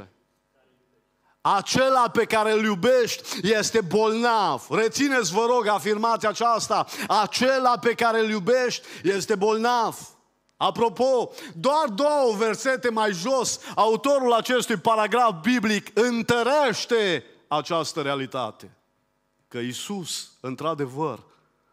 Acela 1.55 2.09
pe 2.09 2.25
care 2.25 2.51
îl 2.51 2.63
iubești 2.63 3.47
este 3.47 3.81
bolnav. 3.81 4.67
Rețineți, 4.69 5.31
vă 5.31 5.45
rog, 5.47 5.67
afirmația 5.67 6.29
aceasta. 6.29 6.85
Acela 7.07 7.77
pe 7.77 7.93
care 7.93 8.19
îl 8.19 8.29
iubești 8.29 8.87
este 9.03 9.35
bolnav. 9.35 9.99
Apropo, 10.57 11.31
doar 11.55 11.87
două 11.87 12.35
versete 12.37 12.89
mai 12.89 13.11
jos, 13.11 13.59
autorul 13.75 14.33
acestui 14.33 14.77
paragraf 14.77 15.41
biblic 15.41 15.89
întărește 15.93 17.23
această 17.47 18.01
realitate. 18.01 18.77
Că 19.47 19.57
Isus, 19.57 20.31
într-adevăr, 20.39 21.23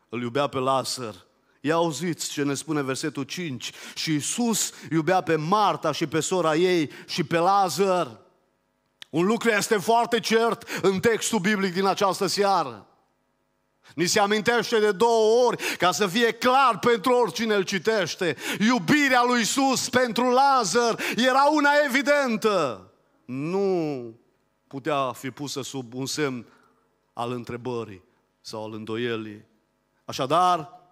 îl 0.08 0.22
iubea 0.22 0.46
pe 0.46 0.58
Lazar 0.58 1.14
Ia 1.66 1.74
auziți 1.74 2.30
ce 2.30 2.42
ne 2.42 2.54
spune 2.54 2.82
versetul 2.82 3.22
5. 3.22 3.72
Și 3.94 4.12
Iisus 4.12 4.72
iubea 4.90 5.20
pe 5.20 5.36
Marta 5.36 5.92
și 5.92 6.06
pe 6.06 6.20
sora 6.20 6.54
ei 6.54 6.90
și 7.06 7.24
pe 7.24 7.38
Lazar. 7.38 8.23
Un 9.14 9.26
lucru 9.26 9.50
este 9.50 9.76
foarte 9.76 10.20
cert 10.20 10.68
în 10.82 11.00
textul 11.00 11.38
biblic 11.38 11.72
din 11.72 11.86
această 11.86 12.26
seară. 12.26 12.86
Ni 13.94 14.06
se 14.06 14.20
amintește 14.20 14.78
de 14.78 14.92
două 14.92 15.46
ori 15.46 15.76
ca 15.78 15.92
să 15.92 16.06
fie 16.06 16.32
clar 16.32 16.78
pentru 16.78 17.12
oricine 17.12 17.54
îl 17.54 17.62
citește. 17.62 18.36
Iubirea 18.60 19.22
lui 19.26 19.40
Isus 19.40 19.88
pentru 19.88 20.30
Lazar 20.30 21.00
era 21.16 21.44
una 21.52 21.70
evidentă. 21.86 22.90
Nu 23.24 24.14
putea 24.66 25.12
fi 25.12 25.30
pusă 25.30 25.62
sub 25.62 25.94
un 25.94 26.06
semn 26.06 26.46
al 27.12 27.32
întrebării 27.32 28.04
sau 28.40 28.64
al 28.64 28.72
îndoielii. 28.72 29.44
Așadar, 30.04 30.82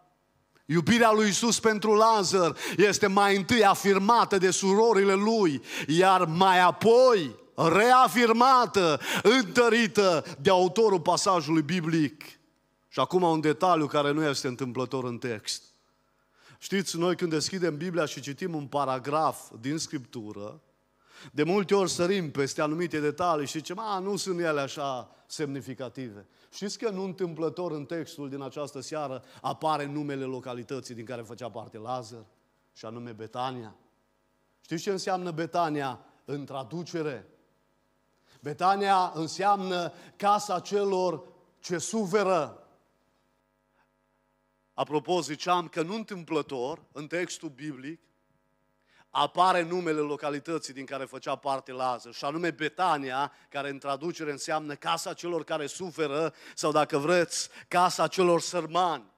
Iubirea 0.64 1.12
lui 1.12 1.28
Isus 1.28 1.60
pentru 1.60 1.94
Lazar 1.94 2.56
este 2.76 3.06
mai 3.06 3.36
întâi 3.36 3.64
afirmată 3.64 4.38
de 4.38 4.50
surorile 4.50 5.14
lui, 5.14 5.62
iar 5.86 6.24
mai 6.24 6.60
apoi 6.60 7.40
reafirmată, 7.68 9.00
întărită 9.22 10.24
de 10.40 10.50
autorul 10.50 11.00
pasajului 11.00 11.62
biblic. 11.62 12.24
Și 12.88 13.00
acum 13.00 13.22
un 13.22 13.40
detaliu 13.40 13.86
care 13.86 14.10
nu 14.10 14.24
este 14.24 14.46
întâmplător 14.46 15.04
în 15.04 15.18
text. 15.18 15.62
Știți, 16.58 16.98
noi 16.98 17.16
când 17.16 17.30
deschidem 17.30 17.76
Biblia 17.76 18.04
și 18.04 18.20
citim 18.20 18.54
un 18.54 18.66
paragraf 18.66 19.50
din 19.60 19.78
Scriptură, 19.78 20.60
de 21.32 21.42
multe 21.42 21.74
ori 21.74 21.90
sărim 21.90 22.30
peste 22.30 22.62
anumite 22.62 23.00
detalii 23.00 23.46
și 23.46 23.58
zicem, 23.58 23.78
a, 23.78 23.98
nu 23.98 24.16
sunt 24.16 24.40
ele 24.40 24.60
așa 24.60 25.10
semnificative. 25.26 26.26
Știți 26.50 26.78
că 26.78 26.90
nu 26.90 27.04
întâmplător 27.04 27.72
în 27.72 27.84
textul 27.84 28.28
din 28.28 28.42
această 28.42 28.80
seară 28.80 29.22
apare 29.40 29.86
numele 29.86 30.24
localității 30.24 30.94
din 30.94 31.04
care 31.04 31.22
făcea 31.22 31.50
parte 31.50 31.78
Lazar, 31.78 32.24
și 32.72 32.84
anume 32.84 33.12
Betania. 33.12 33.76
Știți 34.60 34.82
ce 34.82 34.90
înseamnă 34.90 35.30
Betania 35.30 36.00
în 36.24 36.44
traducere? 36.44 37.26
Betania 38.42 39.12
înseamnă 39.14 39.92
casa 40.16 40.60
celor 40.60 41.22
ce 41.58 41.78
suferă. 41.78 42.66
Apropo, 44.74 45.20
ziceam 45.20 45.68
că 45.68 45.82
nu 45.82 45.94
întâmplător, 45.94 46.82
în 46.92 47.06
textul 47.06 47.48
biblic, 47.48 48.00
apare 49.10 49.62
numele 49.62 50.00
localității 50.00 50.72
din 50.72 50.84
care 50.84 51.04
făcea 51.04 51.36
parte 51.36 51.72
Lazar, 51.72 52.12
și 52.12 52.24
anume 52.24 52.50
Betania, 52.50 53.32
care 53.48 53.68
în 53.68 53.78
traducere 53.78 54.30
înseamnă 54.30 54.74
casa 54.74 55.12
celor 55.12 55.44
care 55.44 55.66
suferă, 55.66 56.34
sau 56.54 56.72
dacă 56.72 56.98
vreți, 56.98 57.48
casa 57.68 58.06
celor 58.06 58.40
sărmani. 58.40 59.11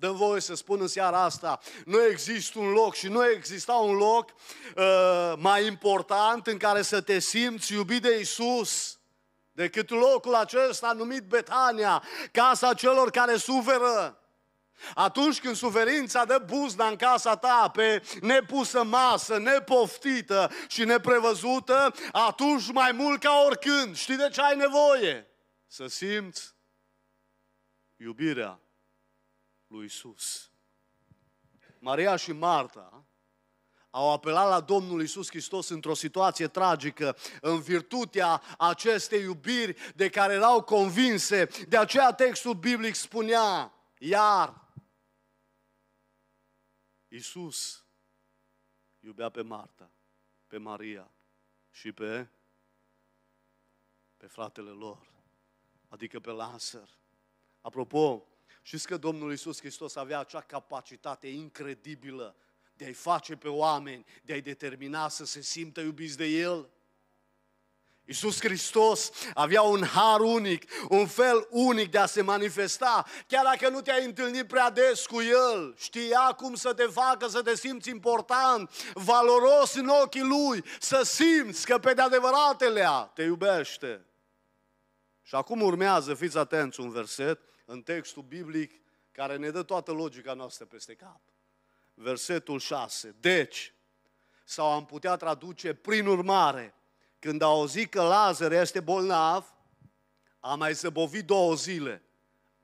Dăm 0.00 0.16
voie 0.16 0.40
să 0.40 0.54
spun 0.54 0.80
în 0.80 0.86
seara 0.86 1.22
asta, 1.22 1.60
nu 1.84 2.04
există 2.04 2.58
un 2.58 2.70
loc 2.70 2.94
și 2.94 3.08
nu 3.08 3.28
exista 3.28 3.72
un 3.72 3.96
loc 3.96 4.30
uh, 4.76 5.32
mai 5.36 5.66
important 5.66 6.46
în 6.46 6.56
care 6.56 6.82
să 6.82 7.00
te 7.00 7.18
simți 7.18 7.72
iubit 7.72 8.02
de 8.02 8.18
Isus 8.18 8.98
decât 9.52 9.90
locul 9.90 10.34
acesta 10.34 10.92
numit 10.92 11.22
Betania, 11.22 12.02
casa 12.32 12.74
celor 12.74 13.10
care 13.10 13.36
suferă. 13.36 14.18
Atunci 14.94 15.40
când 15.40 15.56
suferința 15.56 16.24
dă 16.24 16.42
buzna 16.46 16.88
în 16.88 16.96
casa 16.96 17.36
ta 17.36 17.70
pe 17.72 18.02
nepusă 18.20 18.84
masă, 18.84 19.38
nepoftită 19.38 20.50
și 20.68 20.84
neprevăzută, 20.84 21.94
atunci 22.12 22.72
mai 22.72 22.92
mult 22.92 23.20
ca 23.20 23.42
oricând, 23.46 23.96
știi 23.96 24.16
de 24.16 24.28
ce 24.32 24.40
ai 24.40 24.56
nevoie? 24.56 25.26
Să 25.66 25.86
simți 25.86 26.54
iubirea 27.96 28.60
lui 29.70 29.84
Isus. 29.84 30.50
Maria 31.78 32.16
și 32.16 32.32
Marta 32.32 33.04
au 33.90 34.10
apelat 34.10 34.48
la 34.48 34.60
Domnul 34.60 35.02
Isus 35.02 35.28
Hristos 35.28 35.68
într-o 35.68 35.94
situație 35.94 36.48
tragică, 36.48 37.16
în 37.40 37.60
virtutea 37.60 38.42
acestei 38.58 39.22
iubiri 39.22 39.92
de 39.94 40.10
care 40.10 40.32
erau 40.32 40.62
convinse. 40.62 41.44
De 41.68 41.76
aceea 41.76 42.12
textul 42.12 42.54
biblic 42.54 42.94
spunea, 42.94 43.72
iar 43.98 44.68
Iisus 47.08 47.84
iubea 49.00 49.28
pe 49.28 49.42
Marta, 49.42 49.90
pe 50.46 50.56
Maria 50.56 51.10
și 51.70 51.92
pe, 51.92 52.28
pe 54.16 54.26
fratele 54.26 54.70
lor, 54.70 55.10
adică 55.88 56.20
pe 56.20 56.30
Lazar. 56.30 56.88
Apropo, 57.60 58.29
știți 58.62 58.86
că 58.86 58.96
Domnul 58.96 59.30
Iisus 59.30 59.58
Hristos 59.58 59.96
avea 59.96 60.18
acea 60.18 60.40
capacitate 60.40 61.28
incredibilă 61.28 62.36
de 62.74 62.84
a-i 62.84 62.92
face 62.92 63.36
pe 63.36 63.48
oameni, 63.48 64.04
de 64.22 64.32
a-i 64.32 64.40
determina 64.40 65.08
să 65.08 65.24
se 65.24 65.40
simtă 65.40 65.80
iubiți 65.80 66.16
de 66.16 66.24
El? 66.24 66.70
Iisus 68.04 68.40
Hristos 68.40 69.10
avea 69.34 69.62
un 69.62 69.84
har 69.84 70.20
unic, 70.20 70.70
un 70.88 71.06
fel 71.06 71.46
unic 71.50 71.90
de 71.90 71.98
a 71.98 72.06
se 72.06 72.22
manifesta, 72.22 73.06
chiar 73.26 73.44
dacă 73.44 73.68
nu 73.68 73.80
te-ai 73.80 74.04
întâlnit 74.04 74.46
prea 74.46 74.70
des 74.70 75.06
cu 75.06 75.20
El, 75.20 75.74
știa 75.78 76.32
cum 76.36 76.54
să 76.54 76.74
te 76.74 76.84
facă 76.84 77.28
să 77.28 77.42
te 77.42 77.56
simți 77.56 77.88
important, 77.88 78.70
valoros 78.92 79.74
în 79.74 79.88
ochii 79.88 80.22
Lui, 80.22 80.64
să 80.80 81.02
simți 81.02 81.66
că 81.66 81.78
pe 81.78 81.94
de 81.94 82.00
adevăratele 82.00 82.86
te 83.14 83.22
iubește. 83.22 84.04
Și 85.22 85.34
acum 85.34 85.60
urmează, 85.60 86.14
fiți 86.14 86.38
atenți, 86.38 86.80
un 86.80 86.90
verset 86.90 87.49
în 87.70 87.82
textul 87.82 88.22
biblic 88.22 88.82
care 89.12 89.36
ne 89.36 89.50
dă 89.50 89.62
toată 89.62 89.92
logica 89.92 90.34
noastră 90.34 90.64
peste 90.64 90.94
cap. 90.94 91.20
Versetul 91.94 92.58
6. 92.58 93.16
Deci, 93.20 93.74
sau 94.44 94.66
am 94.66 94.86
putea 94.86 95.16
traduce 95.16 95.74
prin 95.74 96.06
urmare, 96.06 96.74
când 97.18 97.42
a 97.42 97.46
auzit 97.46 97.90
că 97.90 98.02
Lazar 98.02 98.52
este 98.52 98.80
bolnav, 98.80 99.54
a 100.40 100.54
mai 100.54 100.72
zăbovit 100.72 101.24
două 101.24 101.54
zile 101.54 102.02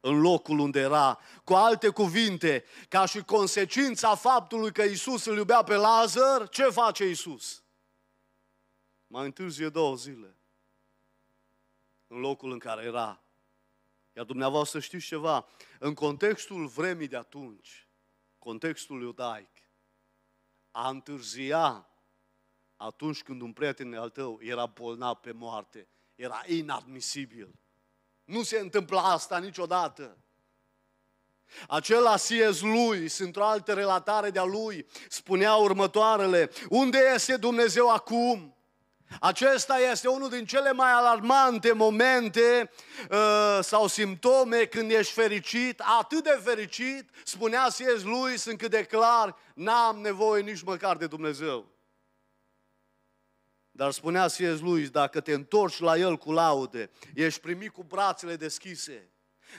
în 0.01 0.21
locul 0.21 0.59
unde 0.59 0.81
era. 0.81 1.19
Cu 1.45 1.55
alte 1.55 1.88
cuvinte, 1.88 2.64
ca 2.88 3.05
și 3.05 3.23
consecința 3.23 4.14
faptului 4.14 4.73
că 4.73 4.83
Isus 4.83 5.25
îl 5.25 5.37
iubea 5.37 5.62
pe 5.62 5.75
Lazar, 5.75 6.49
ce 6.49 6.64
face 6.64 7.09
Isus? 7.09 7.62
Mai 9.07 9.25
întârzie 9.25 9.69
două 9.69 9.97
zile 9.97 10.37
în 12.07 12.19
locul 12.19 12.53
în 12.53 12.59
care 12.59 12.85
era. 12.85 13.21
Iar 14.16 14.24
dumneavoastră 14.24 14.81
știți 14.81 15.07
ceva, 15.07 15.46
în 15.79 15.94
contextul 15.94 16.66
vremii 16.66 17.09
de 17.09 17.16
atunci, 17.16 17.88
contextul 18.38 19.02
iudaic, 19.02 19.50
a 20.70 20.88
întârzia 20.88 21.88
atunci 22.76 23.22
când 23.22 23.40
un 23.40 23.52
prieten 23.52 23.94
al 23.94 24.11
tău 24.11 24.38
era 24.42 24.66
bolnav 24.66 25.16
pe 25.16 25.33
moarte, 25.33 25.88
era 26.14 26.42
inadmisibil. 26.46 27.59
Nu 28.24 28.42
se 28.42 28.59
întâmpla 28.59 29.02
asta 29.02 29.38
niciodată. 29.38 30.18
Acela 31.68 32.14
C.S. 32.14 32.61
lui, 32.61 33.09
într-o 33.18 33.44
altă 33.44 33.72
relatare 33.72 34.31
de-a 34.31 34.44
lui, 34.44 34.87
spunea 35.09 35.55
următoarele, 35.55 36.50
unde 36.68 36.98
este 37.14 37.37
Dumnezeu 37.37 37.90
acum? 37.90 38.56
Acesta 39.21 39.79
este 39.79 40.09
unul 40.09 40.29
din 40.29 40.47
cele 40.47 40.73
mai 40.73 40.92
alarmante 40.92 41.73
momente 41.73 42.71
uh, 43.11 43.59
sau 43.62 43.87
simptome 43.87 44.64
când 44.64 44.90
ești 44.90 45.12
fericit, 45.12 45.83
atât 45.99 46.25
de 46.25 46.40
fericit, 46.45 47.11
spunea 47.25 47.64
C.S. 47.64 48.03
lui, 48.03 48.38
sunt 48.38 48.59
cât 48.59 48.71
de 48.71 48.85
clar, 48.85 49.37
n-am 49.55 50.01
nevoie 50.01 50.42
nici 50.42 50.62
măcar 50.62 50.97
de 50.97 51.07
Dumnezeu. 51.07 51.66
Dar 53.71 53.90
spunea 53.90 54.27
C.S. 54.27 54.61
lui, 54.61 54.88
dacă 54.88 55.21
te 55.21 55.33
întorci 55.33 55.79
la 55.79 55.97
El 55.97 56.16
cu 56.16 56.33
laude, 56.33 56.90
ești 57.14 57.40
primit 57.40 57.73
cu 57.73 57.83
brațele 57.83 58.37
deschise. 58.37 59.11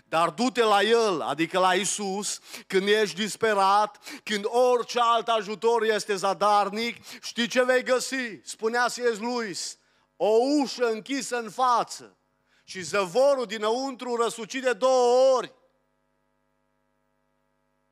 Dar 0.06 0.30
du-te 0.30 0.64
la 0.64 0.82
El, 0.82 1.22
adică 1.22 1.60
la 1.60 1.74
Isus, 1.74 2.40
când 2.68 2.88
ești 2.88 3.16
disperat, 3.16 4.00
când 4.24 4.46
orice 4.48 5.00
alt 5.00 5.28
ajutor 5.28 5.84
este 5.84 6.16
zadarnic, 6.16 7.22
știi 7.22 7.48
ce 7.48 7.64
vei 7.64 7.84
găsi? 7.84 8.40
Spunea 8.44 8.86
C.S. 8.86 9.20
Lewis, 9.20 9.78
o 10.16 10.30
ușă 10.62 10.90
închisă 10.90 11.38
în 11.38 11.50
față 11.50 12.18
și 12.64 12.82
zăvorul 12.82 13.46
dinăuntru 13.46 14.16
răsucit 14.16 14.64
de 14.64 14.74
două 14.74 15.36
ori. 15.36 15.56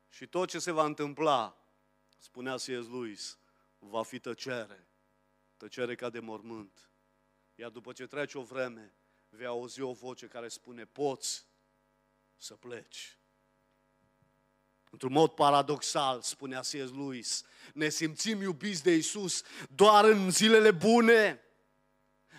Și 0.08 0.26
tot 0.26 0.48
ce 0.48 0.58
se 0.58 0.70
va 0.70 0.84
întâmpla, 0.84 1.56
spunea 2.18 2.54
C.S. 2.54 2.66
Lewis, 2.66 3.38
va 3.78 4.02
fi 4.02 4.18
tăcere. 4.18 4.88
Tăcere 5.56 5.94
ca 5.94 6.10
de 6.10 6.20
mormânt. 6.20 6.90
Iar 7.54 7.70
după 7.70 7.92
ce 7.92 8.06
trece 8.06 8.38
o 8.38 8.42
vreme, 8.42 8.94
vei 9.28 9.46
auzi 9.46 9.80
o 9.80 9.92
voce 9.92 10.26
care 10.26 10.48
spune, 10.48 10.84
poți 10.84 11.46
să 12.36 12.54
pleci. 12.54 13.18
Într-un 14.90 15.12
mod 15.12 15.30
paradoxal, 15.30 16.20
spunea 16.22 16.60
C.S. 16.60 16.72
Lewis, 16.72 17.42
ne 17.74 17.88
simțim 17.88 18.40
iubiți 18.40 18.82
de 18.82 18.94
Isus 18.94 19.42
doar 19.68 20.04
în 20.04 20.30
zilele 20.30 20.70
bune, 20.70 21.40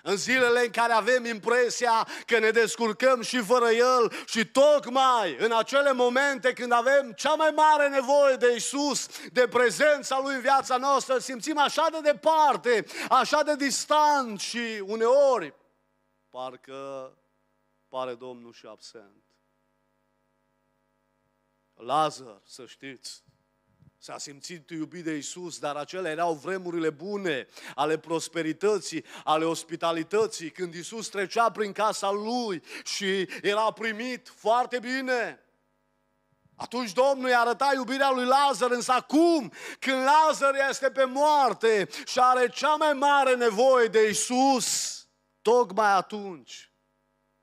în 0.03 0.15
zilele 0.15 0.59
în 0.59 0.71
care 0.71 0.93
avem 0.93 1.25
impresia 1.25 2.07
că 2.25 2.39
ne 2.39 2.49
descurcăm 2.49 3.21
și 3.21 3.41
fără 3.41 3.69
El 3.69 4.11
și 4.25 4.45
tocmai 4.45 5.35
în 5.39 5.51
acele 5.51 5.91
momente 5.91 6.53
când 6.53 6.71
avem 6.71 7.11
cea 7.11 7.33
mai 7.33 7.51
mare 7.55 7.89
nevoie 7.89 8.35
de 8.35 8.55
Isus, 8.55 9.07
de 9.31 9.47
prezența 9.47 10.19
Lui 10.19 10.33
în 10.33 10.41
viața 10.41 10.77
noastră, 10.77 11.17
simțim 11.17 11.57
așa 11.57 11.87
de 11.91 12.11
departe, 12.11 12.85
așa 13.09 13.43
de 13.43 13.55
distant 13.55 14.39
și 14.39 14.83
uneori 14.85 15.53
parcă 16.29 17.17
pare 17.87 18.15
Domnul 18.15 18.53
și 18.53 18.65
absent. 18.65 19.26
Lazar, 21.77 22.41
să 22.45 22.65
știți, 22.65 23.23
S-a 23.99 24.17
simțit 24.17 24.69
iubit 24.69 25.03
de 25.03 25.15
Isus, 25.15 25.59
dar 25.59 25.75
acelea 25.75 26.11
erau 26.11 26.33
vremurile 26.33 26.89
bune 26.89 27.47
ale 27.75 27.97
prosperității, 27.97 29.05
ale 29.23 29.45
ospitalității, 29.45 30.49
când 30.49 30.73
Isus 30.73 31.07
trecea 31.07 31.51
prin 31.51 31.71
casa 31.71 32.11
lui 32.11 32.63
și 32.83 33.29
era 33.41 33.71
primit 33.71 34.27
foarte 34.35 34.79
bine. 34.79 35.41
Atunci 36.55 36.91
Domnul 36.91 37.29
i-a 37.29 37.39
arătat 37.39 37.73
iubirea 37.73 38.11
lui 38.11 38.25
Lazar, 38.25 38.71
însă 38.71 38.91
acum, 38.91 39.51
când 39.79 40.03
Lazar 40.03 40.55
este 40.69 40.91
pe 40.91 41.03
moarte 41.03 41.89
și 42.05 42.19
are 42.19 42.49
cea 42.49 42.75
mai 42.75 42.93
mare 42.93 43.35
nevoie 43.35 43.87
de 43.87 44.09
Isus, 44.09 44.97
tocmai 45.41 45.91
atunci, 45.91 46.71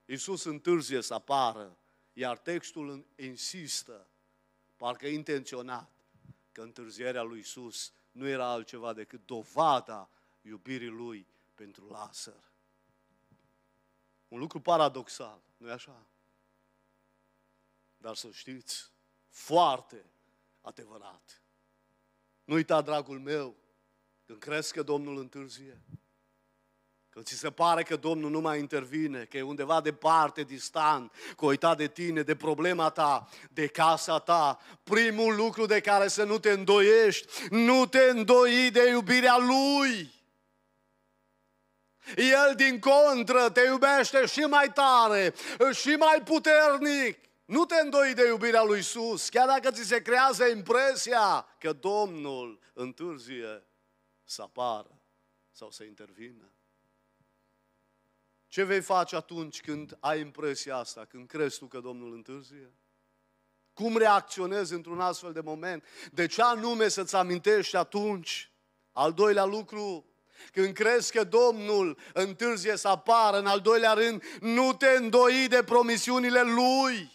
Isus 0.05 0.45
întârzie 0.45 1.01
să 1.01 1.15
apară, 1.15 1.79
iar 2.13 2.39
textul 2.39 3.07
insistă, 3.17 4.09
parcă 4.85 5.07
intenționat, 5.07 5.91
că 6.53 6.63
întârzierea 6.63 7.23
lui 7.23 7.39
Isus 7.39 7.93
nu 8.13 8.29
era 8.29 8.47
altceva 8.47 8.93
decât 8.93 9.27
dovada 9.27 10.11
iubirii 10.43 10.89
lui 10.89 11.27
pentru 11.55 11.89
Lazar. 11.89 12.53
Un 14.29 14.39
lucru 14.39 14.61
paradoxal, 14.61 15.43
nu-i 15.57 15.71
așa? 15.71 16.07
Dar 17.97 18.15
să 18.15 18.31
știți, 18.31 18.91
foarte 19.29 20.05
adevărat. 20.61 21.43
Nu 22.45 22.55
uita, 22.55 22.83
dragul 22.83 23.21
meu, 23.21 23.57
când 24.25 24.39
crezi 24.39 24.73
că 24.73 24.83
Domnul 24.83 25.19
întârzie, 25.19 25.81
când 27.15 27.27
ți 27.27 27.35
se 27.35 27.51
pare 27.51 27.83
că 27.83 27.97
Domnul 27.97 28.31
nu 28.31 28.41
mai 28.41 28.59
intervine, 28.59 29.25
că 29.25 29.37
e 29.37 29.43
undeva 29.43 29.81
departe, 29.81 30.43
distant, 30.43 31.13
că 31.37 31.45
uitat 31.45 31.77
de 31.77 31.89
tine, 31.89 32.23
de 32.23 32.37
problema 32.37 32.91
ta, 32.91 33.29
de 33.51 33.67
casa 33.67 34.19
ta, 34.19 34.61
primul 34.83 35.37
lucru 35.37 35.67
de 35.67 35.81
care 35.81 36.09
să 36.09 36.25
nu 36.25 36.39
te 36.39 36.51
îndoiești, 36.51 37.27
nu 37.51 37.87
te 37.87 37.99
îndoi 37.99 38.71
de 38.73 38.89
iubirea 38.89 39.37
Lui. 39.37 40.15
El, 42.17 42.55
din 42.57 42.79
contră, 42.79 43.51
te 43.51 43.61
iubește 43.61 44.27
și 44.27 44.41
mai 44.41 44.73
tare, 44.73 45.35
și 45.73 45.89
mai 45.89 46.23
puternic. 46.25 47.19
Nu 47.45 47.65
te 47.65 47.81
îndoi 47.83 48.15
de 48.15 48.27
iubirea 48.27 48.63
lui 48.63 48.79
Isus, 48.79 49.29
chiar 49.29 49.47
dacă 49.47 49.71
ți 49.71 49.85
se 49.85 50.03
creează 50.03 50.45
impresia 50.45 51.47
că 51.59 51.73
Domnul 51.73 52.61
întârzie 52.73 53.65
să 54.25 54.43
apară 54.43 55.03
sau 55.51 55.71
să 55.71 55.85
intervină. 55.85 56.54
Ce 58.55 58.63
vei 58.63 58.81
face 58.81 59.17
atunci 59.17 59.61
când 59.61 59.97
ai 60.01 60.21
impresia 60.21 60.77
asta, 60.77 61.05
când 61.09 61.29
crezi 61.29 61.59
tu 61.59 61.67
că 61.67 61.81
Domnul 61.81 62.13
întârzie? 62.13 62.73
Cum 63.73 63.97
reacționezi 63.97 64.73
într-un 64.73 65.01
astfel 65.01 65.33
de 65.33 65.41
moment? 65.41 65.85
De 66.13 66.27
ce 66.27 66.43
anume 66.43 66.89
să-ți 66.89 67.15
amintești 67.15 67.77
atunci? 67.77 68.53
Al 68.93 69.13
doilea 69.13 69.45
lucru, 69.45 70.05
când 70.53 70.75
crezi 70.75 71.13
că 71.13 71.25
Domnul 71.25 71.99
întârzie 72.13 72.77
să 72.77 72.89
apară, 72.89 73.39
în 73.39 73.47
al 73.47 73.61
doilea 73.61 73.93
rând, 73.93 74.23
nu 74.41 74.73
te 74.73 74.89
îndoi 74.89 75.47
de 75.49 75.63
promisiunile 75.63 76.43
Lui. 76.43 77.14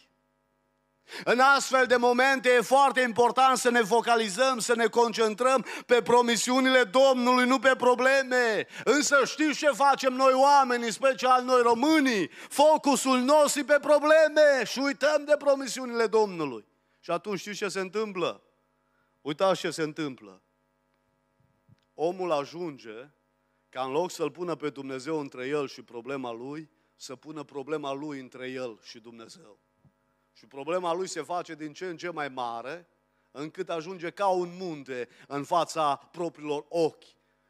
În 1.24 1.39
astfel 1.39 1.86
de 1.86 1.95
momente 1.95 2.50
e 2.50 2.62
foarte 2.62 3.02
important 3.02 3.58
să 3.58 3.69
ne 3.69 3.82
focalizăm, 3.82 4.60
să 4.60 4.76
ne 4.76 4.86
concentrăm 4.86 5.65
pe 5.86 6.02
promisiunile 6.02 6.84
Domnului, 6.84 7.48
nu 7.48 7.60
pe 7.60 7.76
probleme. 7.78 8.67
Însă 8.84 9.26
știți 9.26 9.58
ce 9.58 9.69
facem 9.69 10.13
noi 10.13 10.34
oameni, 10.34 10.86
în 10.86 10.91
special 10.91 11.43
noi 11.43 11.62
românii? 11.62 12.30
Focusul 12.50 13.19
nostru 13.19 13.63
pe 13.65 13.78
probleme 13.82 14.63
și 14.65 14.80
uităm 14.80 15.24
de 15.26 15.36
promisiunile 15.38 16.08
Domnului. 16.08 16.67
Și 17.00 17.12
atunci 17.12 17.39
știți 17.39 17.58
ce 17.58 17.67
se 17.67 17.80
întâmplă? 17.80 18.43
Uitați 19.22 19.60
ce 19.60 19.72
se 19.72 19.82
întâmplă. 19.82 20.41
Omul 21.93 22.32
ajunge 22.32 23.10
ca 23.69 23.84
în 23.84 23.91
loc 23.91 24.12
să-L 24.12 24.32
pună 24.32 24.56
pe 24.56 24.69
Dumnezeu 24.69 25.19
între 25.19 25.48
el 25.48 25.67
și 25.67 25.82
problema 25.82 26.32
lui, 26.32 26.69
să 26.95 27.15
pună 27.15 27.43
problema 27.43 27.93
lui 27.93 28.19
între 28.19 28.50
el 28.50 28.80
și 28.82 29.00
Dumnezeu. 29.00 29.60
Și 30.39 30.45
problema 30.45 30.93
lui 30.93 31.08
se 31.08 31.21
face 31.21 31.54
din 31.54 31.73
ce 31.73 31.86
în 31.86 31.97
ce 31.97 32.10
mai 32.10 32.28
mare, 32.28 32.88
încât 33.32 33.69
ajunge 33.69 34.10
ca 34.10 34.28
un 34.28 34.49
munte 34.60 35.10
în 35.28 35.43
fața 35.43 35.95
propriilor 36.12 36.65
ochi. 36.69 37.04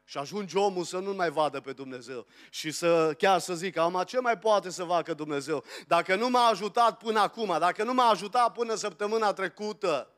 Și 0.04 0.18
ajunge 0.18 0.58
omul 0.58 0.84
să 0.84 0.98
nu 0.98 1.12
mai 1.12 1.30
vadă 1.30 1.60
pe 1.60 1.72
Dumnezeu 1.72 2.26
și 2.50 2.70
să 2.70 3.14
chiar 3.18 3.38
să 3.38 3.54
zică, 3.54 3.80
am 3.80 4.02
ce 4.06 4.20
mai 4.20 4.38
poate 4.38 4.70
să 4.70 4.84
facă 4.84 5.14
Dumnezeu? 5.14 5.64
Dacă 5.86 6.16
nu 6.16 6.28
m-a 6.28 6.46
ajutat 6.46 6.98
până 6.98 7.20
acum, 7.20 7.56
dacă 7.58 7.84
nu 7.84 7.94
m-a 7.94 8.08
ajutat 8.08 8.52
până 8.52 8.74
săptămâna 8.74 9.32
trecută, 9.32 10.14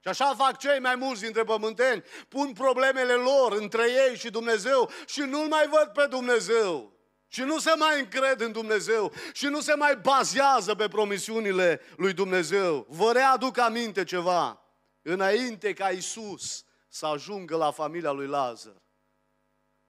și 0.00 0.08
așa 0.08 0.34
fac 0.34 0.58
cei 0.58 0.78
mai 0.78 0.94
mulți 0.94 1.22
dintre 1.22 1.44
pământeni, 1.44 2.02
pun 2.28 2.52
problemele 2.52 3.12
lor 3.12 3.52
între 3.52 3.82
ei 4.08 4.16
și 4.16 4.30
Dumnezeu 4.30 4.90
și 5.06 5.20
nu-L 5.20 5.48
mai 5.48 5.68
văd 5.68 5.90
pe 5.94 6.06
Dumnezeu. 6.06 6.99
Și 7.32 7.40
nu 7.40 7.58
se 7.58 7.72
mai 7.78 7.98
încred 7.98 8.40
în 8.40 8.52
Dumnezeu 8.52 9.12
și 9.32 9.46
nu 9.46 9.60
se 9.60 9.74
mai 9.74 9.96
bazează 9.96 10.74
pe 10.74 10.88
promisiunile 10.88 11.80
lui 11.96 12.12
Dumnezeu. 12.12 12.86
Vă 12.88 13.12
readuc 13.12 13.58
aminte 13.58 14.04
ceva. 14.04 14.64
Înainte 15.02 15.72
ca 15.72 15.88
Isus 15.88 16.64
să 16.88 17.06
ajungă 17.06 17.56
la 17.56 17.70
familia 17.70 18.10
lui 18.10 18.26
Lazar, 18.26 18.82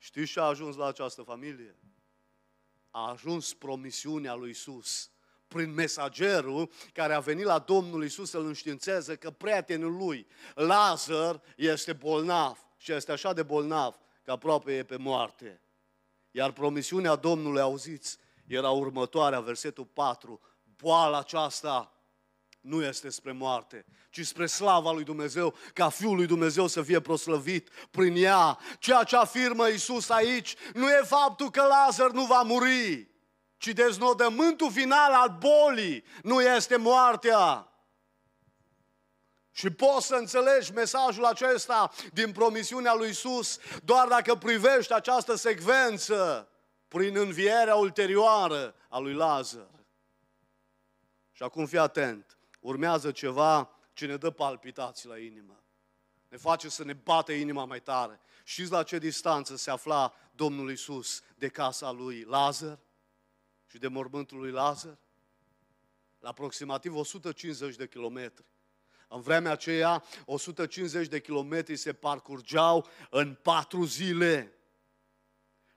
Știți 0.04 0.32
ce 0.32 0.40
a 0.40 0.44
ajuns 0.44 0.76
la 0.76 0.88
această 0.88 1.22
familie? 1.22 1.80
A 2.90 3.10
ajuns 3.10 3.54
promisiunea 3.54 4.34
lui 4.34 4.50
Isus 4.50 5.12
prin 5.48 5.74
mesagerul 5.74 6.72
care 6.94 7.14
a 7.14 7.20
venit 7.20 7.46
la 7.46 7.60
Domnul 7.60 8.04
Isus 8.04 8.30
să-l 8.30 8.46
înștiințeze 8.46 9.16
că 9.16 9.32
prietenul 9.32 9.98
lui, 9.98 10.28
Lazar, 10.56 11.42
este 11.58 11.94
bolnav 11.94 12.66
și 12.78 12.92
este 12.92 13.12
așa 13.12 13.34
de 13.34 13.44
bolnav 13.44 14.00
că 14.24 14.32
aproape 14.32 14.78
e 14.78 14.84
pe 14.84 14.98
moarte. 14.98 15.62
Iar 16.32 16.52
promisiunea 16.52 17.16
Domnului, 17.16 17.62
auziți, 17.62 18.18
era 18.48 18.70
următoarea, 18.70 19.40
versetul 19.40 19.86
4, 19.86 20.42
boala 20.78 21.18
aceasta 21.18 21.96
nu 22.62 22.84
este 22.84 23.10
spre 23.10 23.32
moarte, 23.32 23.86
ci 24.10 24.26
spre 24.26 24.46
slava 24.46 24.92
lui 24.92 25.04
Dumnezeu, 25.04 25.54
ca 25.74 25.90
Fiul 25.90 26.16
lui 26.16 26.26
Dumnezeu 26.26 26.68
să 26.68 26.82
fie 26.82 27.00
proslăvit 27.00 27.70
prin 27.92 28.16
ea. 28.16 28.58
Ceea 28.80 29.04
ce 29.04 29.16
afirmă 29.16 29.68
Isus 29.68 30.10
aici 30.10 30.56
nu 30.74 30.90
e 30.90 31.02
faptul 31.04 31.50
că 31.50 31.62
Lazar 31.62 32.12
nu 32.12 32.26
va 32.26 32.42
muri, 32.42 33.10
ci 33.58 33.68
deznodământul 33.68 34.72
final 34.72 35.14
al 35.14 35.38
bolii 35.40 36.04
nu 36.24 36.42
este 36.42 36.76
moartea. 36.76 37.71
Și 39.62 39.70
poți 39.70 40.06
să 40.06 40.16
înțelegi 40.16 40.74
mesajul 40.74 41.26
acesta 41.26 41.92
din 42.14 42.32
promisiunea 42.32 42.94
lui 42.94 43.10
Isus 43.10 43.60
doar 43.84 44.08
dacă 44.08 44.36
privești 44.36 44.94
această 44.94 45.36
secvență 45.36 46.50
prin 46.88 47.18
învierea 47.18 47.76
ulterioară 47.76 48.76
a 48.90 48.98
lui 48.98 49.14
Lazar. 49.14 49.70
Și 51.32 51.44
acum 51.44 51.66
fii 51.66 51.78
atent, 51.78 52.38
urmează 52.60 53.12
ceva 53.12 53.70
ce 53.94 54.06
ne 54.06 54.16
dă 54.16 54.30
palpitații 54.30 55.10
la 55.10 55.18
inimă. 55.18 55.64
Ne 56.28 56.38
face 56.38 56.70
să 56.70 56.84
ne 56.84 56.94
bate 56.94 57.34
inima 57.34 57.66
mai 57.66 57.82
tare. 57.82 58.20
Știți 58.44 58.72
la 58.72 58.84
ce 58.84 58.98
distanță 58.98 59.56
se 59.56 59.72
afla 59.72 60.14
Domnul 60.32 60.72
Isus 60.72 61.22
de 61.36 61.48
casa 61.48 61.92
lui 61.92 62.24
Lazar 62.24 62.80
și 63.68 63.78
de 63.78 63.88
mormântul 63.88 64.38
lui 64.38 64.52
Lazar? 64.52 64.98
La 66.20 66.30
aproximativ 66.30 66.96
150 66.96 67.76
de 67.76 67.88
kilometri. 67.88 68.50
În 69.14 69.22
vremea 69.22 69.52
aceea, 69.52 70.04
150 70.26 71.08
de 71.08 71.22
kilometri 71.22 71.76
se 71.76 71.94
parcurgeau 71.94 72.88
în 73.10 73.38
patru 73.42 73.84
zile. 73.84 74.54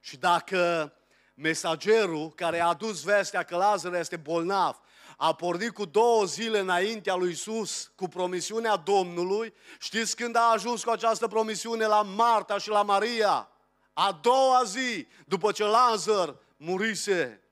Și 0.00 0.16
dacă 0.16 0.92
mesagerul 1.34 2.30
care 2.30 2.60
a 2.60 2.66
adus 2.66 3.02
vestea 3.02 3.42
că 3.42 3.56
Lazar 3.56 3.94
este 3.94 4.16
bolnav, 4.16 4.80
a 5.16 5.34
pornit 5.34 5.70
cu 5.70 5.84
două 5.84 6.24
zile 6.24 6.58
înaintea 6.58 7.14
lui 7.14 7.30
Isus 7.30 7.92
cu 7.94 8.08
promisiunea 8.08 8.76
Domnului. 8.76 9.54
Știți 9.78 10.16
când 10.16 10.36
a 10.36 10.50
ajuns 10.52 10.84
cu 10.84 10.90
această 10.90 11.28
promisiune 11.28 11.86
la 11.86 12.02
Marta 12.02 12.58
și 12.58 12.68
la 12.68 12.82
Maria? 12.82 13.48
A 13.92 14.18
doua 14.22 14.62
zi, 14.64 15.06
după 15.26 15.52
ce 15.52 15.64
Lazar 15.64 16.36
murise. 16.56 17.43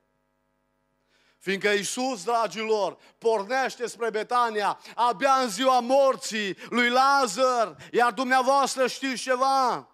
Fiindcă 1.42 1.68
Iisus, 1.68 2.24
dragilor, 2.24 2.98
pornește 3.18 3.86
spre 3.86 4.10
Betania 4.10 4.78
abia 4.94 5.32
în 5.32 5.48
ziua 5.48 5.80
morții 5.80 6.56
lui 6.68 6.88
Lazar, 6.88 7.76
iar 7.92 8.12
dumneavoastră 8.12 8.86
știți 8.86 9.22
ceva? 9.22 9.88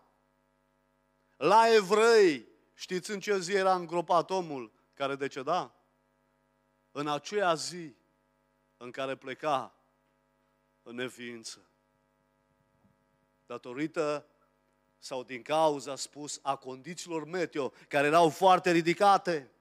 La 1.36 1.74
evrei, 1.74 2.46
știți 2.74 3.10
în 3.10 3.20
ce 3.20 3.38
zi 3.38 3.52
era 3.52 3.74
îngropat 3.74 4.30
omul 4.30 4.72
care 4.94 5.14
deceda? 5.14 5.74
În 6.92 7.08
aceea 7.08 7.54
zi 7.54 7.94
în 8.76 8.90
care 8.90 9.16
pleca 9.16 9.74
în 10.82 10.94
neființă. 10.94 11.70
Datorită 13.46 14.26
sau 14.98 15.22
din 15.22 15.42
cauza, 15.42 15.96
spus, 15.96 16.38
a 16.42 16.56
condițiilor 16.56 17.24
meteo, 17.24 17.72
care 17.88 18.06
erau 18.06 18.28
foarte 18.28 18.70
ridicate. 18.70 19.52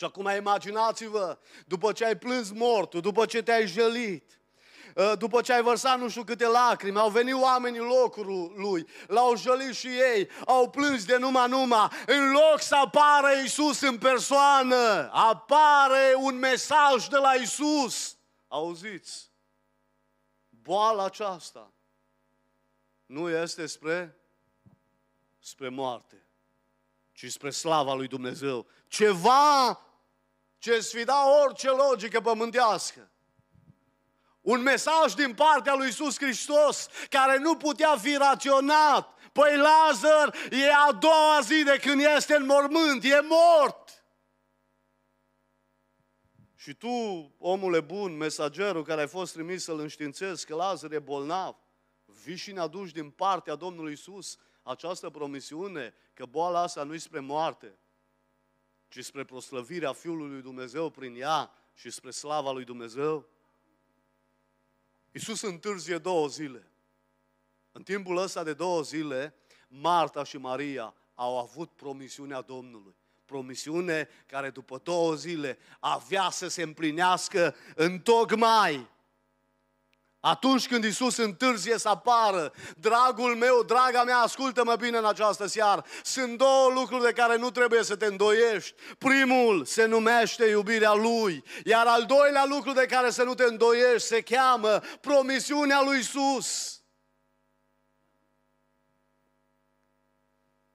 Și 0.00 0.06
acum 0.06 0.28
imaginați-vă, 0.36 1.38
după 1.66 1.92
ce 1.92 2.04
ai 2.04 2.16
plâns 2.16 2.50
mortul, 2.50 3.00
după 3.00 3.26
ce 3.26 3.42
te-ai 3.42 3.66
jălit, 3.66 4.40
ă, 4.96 5.14
după 5.14 5.40
ce 5.40 5.52
ai 5.52 5.62
vărsat 5.62 5.98
nu 5.98 6.08
știu 6.08 6.24
câte 6.24 6.46
lacrimi, 6.46 6.98
au 6.98 7.10
venit 7.10 7.34
oamenii 7.34 7.80
locului 7.80 8.52
lui, 8.56 8.86
l-au 9.06 9.36
jălit 9.36 9.74
și 9.74 9.86
ei, 9.86 10.28
au 10.46 10.70
plâns 10.70 11.04
de 11.04 11.16
numai 11.16 11.48
numai, 11.48 11.88
în 12.06 12.30
loc 12.30 12.60
să 12.60 12.74
apară 12.74 13.28
Isus 13.44 13.80
în 13.80 13.98
persoană, 13.98 15.10
apare 15.12 16.14
un 16.16 16.38
mesaj 16.38 17.06
de 17.06 17.16
la 17.16 17.32
Isus. 17.32 18.16
Auziți? 18.48 19.30
Boala 20.48 21.04
aceasta 21.04 21.72
nu 23.06 23.28
este 23.28 23.66
spre, 23.66 24.16
spre 25.38 25.68
moarte, 25.68 26.26
ci 27.12 27.30
spre 27.30 27.50
slava 27.50 27.94
lui 27.94 28.06
Dumnezeu. 28.06 28.66
Ceva 28.88 29.84
ce 30.60 30.80
sfida 30.80 31.42
orice 31.42 31.70
logică 31.70 32.20
pământească. 32.20 33.10
Un 34.40 34.60
mesaj 34.62 35.12
din 35.12 35.34
partea 35.34 35.74
lui 35.74 35.88
Isus 35.88 36.16
Hristos 36.16 36.88
care 37.08 37.38
nu 37.38 37.56
putea 37.56 37.96
fi 37.96 38.16
raționat. 38.16 39.18
Păi 39.32 39.56
Lazar 39.56 40.34
e 40.50 40.72
a 40.88 40.92
doua 40.92 41.40
zi 41.42 41.62
de 41.64 41.78
când 41.82 42.00
este 42.16 42.34
în 42.34 42.46
mormânt, 42.46 43.04
e 43.04 43.20
mort. 43.20 44.04
Și 46.54 46.74
tu, 46.74 46.88
omule 47.38 47.80
bun, 47.80 48.16
mesagerul 48.16 48.84
care 48.84 49.00
ai 49.00 49.08
fost 49.08 49.32
trimis 49.32 49.64
să-l 49.64 49.78
înștiințezi 49.78 50.46
că 50.46 50.54
Lazar 50.54 50.92
e 50.92 50.98
bolnav, 50.98 51.56
vii 52.04 52.36
și 52.36 52.52
ne 52.52 52.60
aduci 52.60 52.90
din 52.90 53.10
partea 53.10 53.54
Domnului 53.54 53.92
Isus 53.92 54.38
această 54.62 55.10
promisiune 55.10 55.94
că 56.14 56.26
boala 56.26 56.60
asta 56.60 56.82
nu-i 56.82 56.98
spre 56.98 57.20
moarte, 57.20 57.78
ci 58.90 59.04
spre 59.04 59.24
proslăvirea 59.24 59.92
Fiului 59.92 60.28
lui 60.28 60.42
Dumnezeu 60.42 60.90
prin 60.90 61.14
ea 61.20 61.50
și 61.74 61.90
spre 61.90 62.10
slava 62.10 62.50
lui 62.52 62.64
Dumnezeu? 62.64 63.28
Iisus 65.12 65.40
întârzie 65.40 65.98
două 65.98 66.28
zile. 66.28 66.70
În 67.72 67.82
timpul 67.82 68.16
ăsta 68.16 68.42
de 68.42 68.52
două 68.52 68.82
zile, 68.82 69.34
Marta 69.68 70.24
și 70.24 70.36
Maria 70.36 70.94
au 71.14 71.38
avut 71.38 71.70
promisiunea 71.70 72.40
Domnului. 72.40 72.94
Promisiune 73.24 74.08
care 74.26 74.50
după 74.50 74.80
două 74.82 75.14
zile 75.14 75.58
avea 75.80 76.30
să 76.30 76.48
se 76.48 76.62
împlinească 76.62 77.54
în 77.74 78.00
tocmai 78.00 78.90
atunci 80.20 80.68
când 80.68 80.84
Isus 80.84 81.16
întârzie 81.16 81.78
să 81.78 81.88
apară, 81.88 82.52
dragul 82.76 83.36
meu, 83.36 83.62
draga 83.62 84.04
mea, 84.04 84.18
ascultă-mă 84.18 84.76
bine 84.76 84.98
în 84.98 85.04
această 85.04 85.46
seară. 85.46 85.84
Sunt 86.02 86.38
două 86.38 86.70
lucruri 86.74 87.04
de 87.04 87.12
care 87.12 87.36
nu 87.36 87.50
trebuie 87.50 87.82
să 87.82 87.96
te 87.96 88.06
îndoiești. 88.06 88.74
Primul 88.98 89.64
se 89.64 89.84
numește 89.84 90.46
iubirea 90.46 90.92
Lui, 90.92 91.44
iar 91.64 91.86
al 91.86 92.04
doilea 92.04 92.44
lucru 92.44 92.72
de 92.72 92.86
care 92.86 93.10
să 93.10 93.22
nu 93.22 93.34
te 93.34 93.44
îndoiești 93.44 94.08
se 94.08 94.20
cheamă 94.20 94.80
promisiunea 95.00 95.82
lui 95.82 95.98
Isus. 95.98 96.80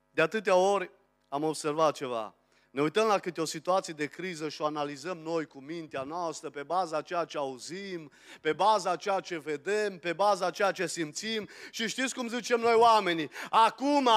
De 0.10 0.22
atâtea 0.22 0.56
ori 0.56 0.92
am 1.28 1.44
observat 1.44 1.96
ceva. 1.96 2.36
Ne 2.76 2.82
uităm 2.82 3.08
la 3.08 3.20
câte 3.20 3.42
o 3.42 3.46
situație 3.46 3.94
de 3.94 4.06
criză 4.06 4.50
și 4.50 4.62
o 4.62 4.66
analizăm 4.66 5.18
noi 5.18 5.46
cu 5.46 5.60
mintea 5.60 6.02
noastră 6.02 6.50
pe 6.50 6.64
baza 6.64 7.02
ceea 7.02 7.26
ce 7.26 7.38
auzim, 7.38 8.12
pe 8.42 8.54
baza 8.54 8.96
ceea 8.96 9.20
ce 9.20 9.42
vedem, 9.46 9.98
pe 9.98 10.14
baza 10.14 10.50
ceea 10.50 10.72
ce 10.72 10.88
simțim. 10.88 11.50
Și 11.72 11.88
știți 11.88 12.16
cum 12.16 12.28
zicem 12.28 12.60
noi 12.60 12.74
oamenii, 12.74 13.30
acum 13.50 14.08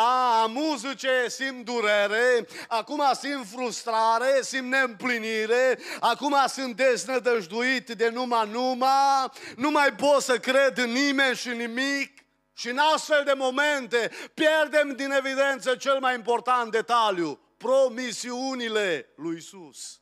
am 0.42 0.58
zice, 0.76 1.28
simt 1.28 1.64
durere, 1.64 2.46
acum 2.68 3.02
simt 3.20 3.46
frustrare, 3.46 4.38
simt 4.40 4.70
neîmplinire, 4.70 5.78
acum 6.00 6.34
sunt 6.46 6.76
deznădăjduit 6.76 7.88
de 7.90 8.08
numai 8.08 8.48
numai, 8.50 9.30
nu 9.56 9.70
mai 9.70 9.92
pot 9.92 10.22
să 10.22 10.38
cred 10.38 10.78
în 10.78 10.90
nimeni 10.90 11.36
și 11.36 11.48
nimic. 11.48 12.12
Și 12.54 12.68
în 12.68 12.78
astfel 12.94 13.22
de 13.24 13.32
momente 13.36 14.10
pierdem 14.34 14.96
din 14.96 15.10
evidență 15.10 15.74
cel 15.74 15.98
mai 16.00 16.14
important 16.14 16.70
detaliu, 16.70 17.40
promisiunile 17.58 19.12
lui 19.16 19.36
Isus. 19.36 20.00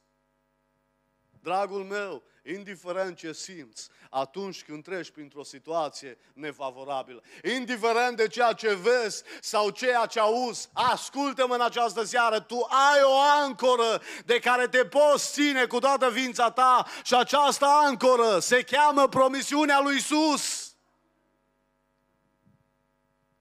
Dragul 1.43 1.85
meu, 1.85 2.23
indiferent 2.45 3.17
ce 3.17 3.33
simți, 3.33 3.89
atunci 4.11 4.65
când 4.65 4.83
treci 4.83 5.11
printr-o 5.11 5.43
situație 5.43 6.19
nefavorabilă, 6.33 7.23
indiferent 7.57 8.17
de 8.17 8.27
ceea 8.27 8.53
ce 8.53 8.75
vezi 8.75 9.23
sau 9.41 9.71
ceea 9.71 10.07
ce 10.07 10.21
auzi, 10.21 10.69
ascultă-mă 10.73 11.55
în 11.55 11.61
această 11.61 12.05
seară, 12.05 12.41
tu 12.41 12.67
ai 12.71 13.03
o 13.03 13.19
ancoră 13.19 14.03
de 14.25 14.39
care 14.39 14.69
te 14.69 14.85
poți 14.85 15.33
ține 15.33 15.67
cu 15.67 15.79
toată 15.79 16.11
ființa 16.11 16.51
ta 16.51 16.87
și 17.05 17.15
această 17.15 17.65
ancoră 17.65 18.39
se 18.39 18.63
cheamă 18.63 19.09
promisiunea 19.09 19.81
lui 19.81 19.97
Isus. 19.97 20.75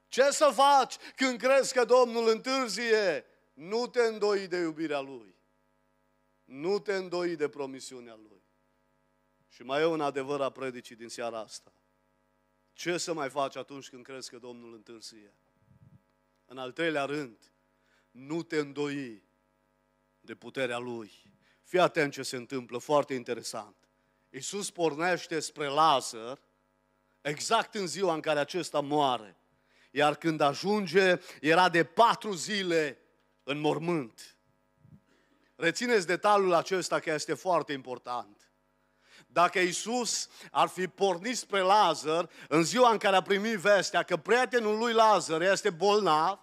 Ce 0.08 0.30
să 0.32 0.52
faci 0.54 0.96
când 1.16 1.40
crezi 1.40 1.74
că 1.74 1.86
Domnul 1.86 2.30
întârzie? 2.30 3.26
Nu 3.56 3.88
te 3.88 4.02
îndoi 4.02 4.48
de 4.48 4.58
iubirea 4.58 5.00
Lui. 5.00 5.36
Nu 6.44 6.80
te 6.80 6.94
îndoi 6.96 7.36
de 7.36 7.50
promisiunea 7.50 8.16
Lui. 8.16 8.44
Și 9.48 9.64
mai 9.64 9.82
e 9.82 9.86
un 9.86 10.02
adevăr 10.02 10.42
a 10.42 10.50
predicii 10.50 10.96
din 10.96 11.10
seara 11.10 11.40
asta. 11.40 11.74
Ce 12.74 12.98
să 12.98 13.14
mai 13.14 13.30
faci 13.30 13.56
atunci 13.56 13.90
când 13.90 14.04
crezi 14.04 14.30
că 14.30 14.38
Domnul 14.38 14.74
întârzie? 14.74 15.34
În 16.46 16.58
al 16.58 16.72
treilea 16.72 17.06
rând, 17.06 17.52
nu 18.12 18.44
te 18.44 18.58
îndoi 18.58 19.24
de 20.20 20.36
puterea 20.36 20.78
Lui. 20.78 21.12
Fii 21.64 21.80
atent 21.80 22.14
ce 22.14 22.24
se 22.24 22.36
întâmplă, 22.36 22.78
foarte 22.78 23.14
interesant. 23.14 23.76
Iisus 24.30 24.72
pornește 24.72 25.40
spre 25.40 25.68
Lazar 25.68 26.42
exact 27.22 27.76
în 27.76 27.88
ziua 27.88 28.14
în 28.14 28.22
care 28.22 28.40
acesta 28.40 28.80
moare. 28.80 29.38
Iar 29.92 30.16
când 30.16 30.42
ajunge, 30.42 31.20
era 31.42 31.70
de 31.70 31.84
patru 31.84 32.34
zile 32.34 33.05
în 33.48 33.60
mormânt. 33.60 34.36
Rețineți 35.56 36.08
detaliul 36.08 36.54
acesta 36.54 37.00
că 37.00 37.12
este 37.12 37.34
foarte 37.34 37.74
important. 37.74 38.52
Dacă 39.28 39.60
Iisus 39.60 40.30
ar 40.52 40.68
fi 40.68 40.88
pornit 40.88 41.38
spre 41.38 41.60
Lazar 41.60 42.30
în 42.48 42.64
ziua 42.64 42.92
în 42.92 42.98
care 42.98 43.16
a 43.16 43.22
primit 43.22 43.58
vestea 43.58 44.04
că 44.04 44.18
prietenul 44.18 44.78
lui 44.78 44.94
Lazar 44.94 45.42
este 45.42 45.70
bolnav, 45.70 46.40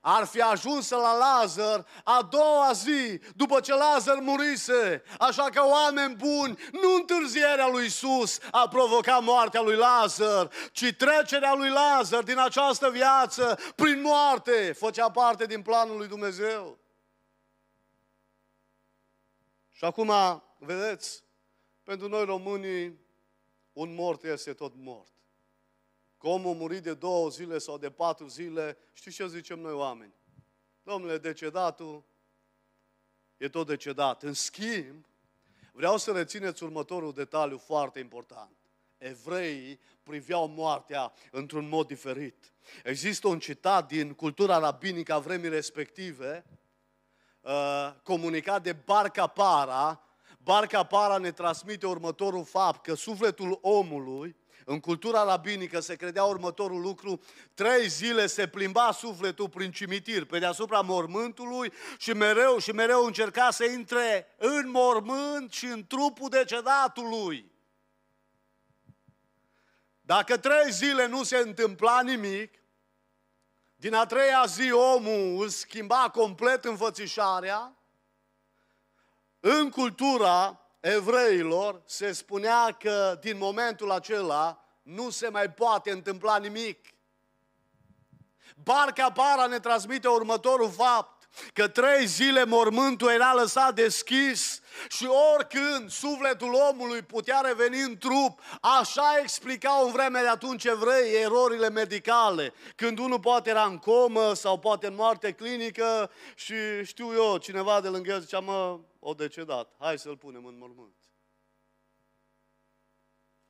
ar 0.00 0.26
fi 0.26 0.40
ajuns 0.40 0.90
la 0.90 1.16
Lazar 1.16 1.86
a 2.04 2.22
doua 2.22 2.72
zi, 2.72 3.20
după 3.36 3.60
ce 3.60 3.74
Lazar 3.74 4.18
murise. 4.18 5.02
Așa 5.18 5.44
că 5.44 5.66
oameni 5.66 6.14
buni, 6.14 6.58
nu 6.72 6.94
întârzierea 6.94 7.68
lui 7.68 7.86
Isus 7.86 8.38
a 8.50 8.68
provocat 8.68 9.22
moartea 9.22 9.60
lui 9.60 9.76
Lazar, 9.76 10.50
ci 10.72 10.94
trecerea 10.98 11.54
lui 11.54 11.68
Lazar 11.68 12.22
din 12.22 12.38
această 12.38 12.90
viață 12.90 13.58
prin 13.76 14.00
moarte 14.00 14.72
făcea 14.72 15.10
parte 15.10 15.46
din 15.46 15.62
planul 15.62 15.96
lui 15.96 16.08
Dumnezeu. 16.08 16.78
Și 19.70 19.84
acum, 19.84 20.12
vedeți, 20.58 21.24
pentru 21.84 22.08
noi 22.08 22.24
românii, 22.24 23.00
un 23.72 23.94
mort 23.94 24.24
este 24.24 24.52
tot 24.52 24.72
mort. 24.76 25.12
Că 26.20 26.28
omul 26.28 26.54
murit 26.54 26.82
de 26.82 26.94
două 26.94 27.28
zile 27.28 27.58
sau 27.58 27.78
de 27.78 27.90
patru 27.90 28.26
zile, 28.26 28.76
știți 28.92 29.16
ce 29.16 29.26
zicem 29.26 29.58
noi 29.58 29.72
oameni? 29.72 30.12
Domnule, 30.82 31.18
decedatul 31.18 32.04
e 33.36 33.48
tot 33.48 33.66
decedat. 33.66 34.22
În 34.22 34.32
schimb, 34.32 35.06
vreau 35.72 35.96
să 35.96 36.12
rețineți 36.12 36.62
următorul 36.62 37.12
detaliu 37.12 37.58
foarte 37.58 37.98
important. 37.98 38.56
Evreii 38.98 39.80
priveau 40.02 40.48
moartea 40.48 41.12
într-un 41.30 41.68
mod 41.68 41.86
diferit. 41.86 42.52
Există 42.84 43.28
un 43.28 43.38
citat 43.38 43.88
din 43.88 44.14
cultura 44.14 44.58
rabinică 44.58 45.12
a 45.12 45.18
vremii 45.18 45.48
respective, 45.48 46.44
uh, 47.40 47.94
comunicat 48.02 48.62
de 48.62 48.72
Barca 48.72 49.26
Para. 49.26 50.04
Barca 50.38 50.84
Para 50.84 51.18
ne 51.18 51.32
transmite 51.32 51.86
următorul 51.86 52.44
fapt, 52.44 52.82
că 52.82 52.94
sufletul 52.94 53.58
omului 53.62 54.38
în 54.70 54.80
cultura 54.80 55.24
rabinică 55.24 55.80
se 55.80 55.96
credea 55.96 56.24
următorul 56.24 56.80
lucru, 56.80 57.20
trei 57.54 57.88
zile 57.88 58.26
se 58.26 58.48
plimba 58.48 58.92
sufletul 58.92 59.48
prin 59.48 59.72
cimitir, 59.72 60.24
pe 60.24 60.38
deasupra 60.38 60.80
mormântului 60.80 61.72
și 61.98 62.12
mereu 62.12 62.58
și 62.58 62.72
mereu 62.72 63.04
încerca 63.04 63.50
să 63.50 63.64
intre 63.64 64.26
în 64.38 64.70
mormânt 64.70 65.52
și 65.52 65.64
în 65.66 65.86
trupul 65.86 66.28
decedatului. 66.28 67.52
Dacă 70.00 70.36
trei 70.36 70.70
zile 70.70 71.06
nu 71.06 71.22
se 71.22 71.36
întâmpla 71.36 72.02
nimic, 72.02 72.54
din 73.76 73.94
a 73.94 74.06
treia 74.06 74.44
zi 74.46 74.72
omul 74.72 75.44
își 75.44 75.54
schimba 75.54 76.10
complet 76.12 76.64
înfățișarea, 76.64 77.76
în 79.40 79.70
cultura 79.70 80.59
evreilor 80.80 81.82
se 81.86 82.12
spunea 82.12 82.76
că 82.78 83.18
din 83.20 83.38
momentul 83.38 83.90
acela 83.90 84.64
nu 84.82 85.10
se 85.10 85.28
mai 85.28 85.50
poate 85.50 85.90
întâmpla 85.90 86.38
nimic. 86.38 86.78
Barca 88.62 89.10
Para 89.10 89.46
ne 89.46 89.58
transmite 89.58 90.08
următorul 90.08 90.70
fapt, 90.70 91.20
că 91.52 91.68
trei 91.68 92.06
zile 92.06 92.44
mormântul 92.44 93.10
era 93.10 93.32
lăsat 93.34 93.74
deschis 93.74 94.60
și 94.88 95.08
oricând 95.34 95.90
sufletul 95.90 96.54
omului 96.70 97.02
putea 97.02 97.40
reveni 97.40 97.82
în 97.82 97.98
trup, 97.98 98.40
așa 98.60 99.18
explicau 99.22 99.86
în 99.86 99.92
vremea 99.92 100.22
de 100.22 100.28
atunci 100.28 100.64
evrei 100.64 101.22
erorile 101.22 101.70
medicale. 101.70 102.52
Când 102.76 102.98
unul 102.98 103.20
poate 103.20 103.50
era 103.50 103.62
în 103.64 103.78
comă 103.78 104.34
sau 104.34 104.58
poate 104.58 104.86
în 104.86 104.94
moarte 104.94 105.32
clinică 105.32 106.10
și 106.34 106.54
știu 106.84 107.12
eu, 107.12 107.36
cineva 107.36 107.80
de 107.80 107.88
lângă 107.88 108.12
el 108.12 108.20
zicea, 108.20 108.38
mă, 108.38 108.78
o 109.00 109.14
decedat, 109.14 109.74
hai 109.78 109.98
să-l 109.98 110.16
punem 110.16 110.44
în 110.44 110.58
mormânt. 110.58 110.94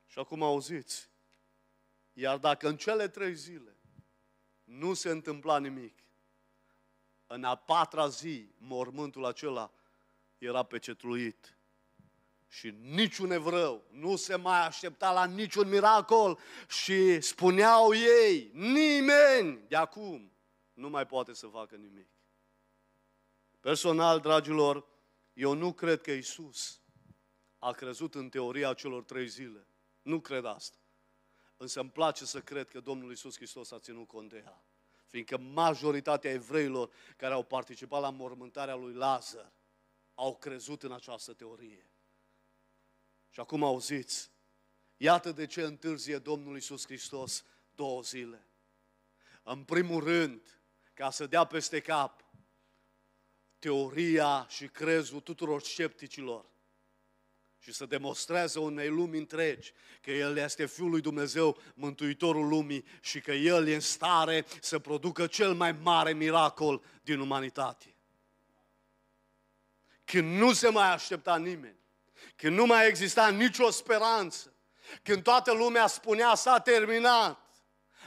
Și 0.07 0.19
acum 0.19 0.43
auziți, 0.43 1.11
iar 2.13 2.39
dacă 2.39 2.69
în 2.69 2.77
cele 2.77 3.09
trei 3.09 3.35
zile 3.35 3.77
nu 4.65 4.95
se 4.95 5.11
întâmpla 5.11 5.59
nimic, 5.59 5.99
în 7.27 7.45
a 7.45 7.55
patra 7.55 8.09
zi 8.09 8.49
mormântul 8.57 9.25
acela 9.25 9.73
era 10.39 10.63
pecetluit. 10.63 11.55
Și 12.49 12.71
niciun 12.81 13.31
evreu 13.31 13.85
nu 13.91 14.17
se 14.17 14.37
mai 14.37 14.67
aștepta 14.67 15.13
la 15.13 15.25
niciun 15.25 15.69
miracol 15.69 16.39
și 16.69 17.21
spuneau 17.21 17.95
ei, 17.95 18.51
nimeni 18.53 19.61
de 19.69 19.77
acum 19.77 20.33
nu 20.73 20.89
mai 20.89 21.07
poate 21.07 21.33
să 21.33 21.47
facă 21.47 21.77
nimic. 21.77 22.09
Personal, 23.61 24.21
dragilor, 24.21 24.87
eu 25.33 25.53
nu 25.53 25.73
cred 25.73 26.01
că 26.01 26.11
Isus 26.11 26.81
a 27.59 27.73
crezut 27.73 28.15
în 28.15 28.29
teoria 28.29 28.75
celor 28.75 29.05
trei 29.05 29.29
zile. 29.29 29.67
Nu 30.03 30.21
cred 30.21 30.45
asta. 30.45 30.77
Însă 31.57 31.81
îmi 31.81 31.91
place 31.91 32.25
să 32.25 32.41
cred 32.41 32.69
că 32.69 32.81
Domnul 32.81 33.13
Isus 33.13 33.37
Hristos 33.37 33.71
a 33.71 33.79
ținut 33.79 34.07
cont 34.07 34.29
de 34.29 34.43
ea. 34.45 34.65
Fiindcă 35.07 35.39
majoritatea 35.39 36.31
evreilor 36.31 36.91
care 37.17 37.35
au 37.35 37.43
participat 37.43 38.01
la 38.01 38.11
mormântarea 38.11 38.75
lui 38.75 38.95
Lazar 38.95 39.53
au 40.15 40.37
crezut 40.37 40.83
în 40.83 40.93
această 40.93 41.33
teorie. 41.33 41.91
Și 43.31 43.41
acum 43.41 43.63
auziți, 43.63 44.31
iată 44.97 45.33
de 45.33 45.47
ce 45.47 45.63
întârzie 45.63 46.19
Domnul 46.19 46.57
Isus 46.57 46.85
Hristos 46.85 47.45
două 47.75 48.03
zile. 48.03 48.49
În 49.43 49.65
primul 49.65 50.05
rând, 50.05 50.61
ca 50.95 51.11
să 51.11 51.27
dea 51.27 51.45
peste 51.45 51.81
cap 51.81 52.30
teoria 53.61 54.47
și 54.49 54.67
crezul 54.67 55.21
tuturor 55.21 55.63
scepticilor 55.63 56.45
și 57.59 57.73
să 57.73 57.87
demonstreze 57.87 58.59
unei 58.59 58.89
lumi 58.89 59.19
întregi 59.19 59.73
că 60.01 60.11
El 60.11 60.37
este 60.37 60.67
Fiul 60.67 60.91
lui 60.91 61.01
Dumnezeu, 61.01 61.59
Mântuitorul 61.75 62.49
lumii 62.49 62.85
și 63.01 63.21
că 63.21 63.33
El 63.33 63.69
e 63.69 63.75
în 63.75 63.81
stare 63.81 64.47
să 64.61 64.79
producă 64.79 65.27
cel 65.27 65.55
mai 65.55 65.73
mare 65.73 66.13
miracol 66.13 66.83
din 67.03 67.21
umanitate. 67.21 67.95
Când 70.05 70.39
nu 70.39 70.53
se 70.53 70.69
mai 70.69 70.93
aștepta 70.93 71.37
nimeni, 71.37 71.79
când 72.37 72.57
nu 72.57 72.67
mai 72.67 72.89
exista 72.89 73.29
nicio 73.29 73.71
speranță, 73.71 74.55
când 75.03 75.23
toată 75.23 75.53
lumea 75.53 75.87
spunea 75.87 76.35
s-a 76.35 76.59
terminat, 76.59 77.39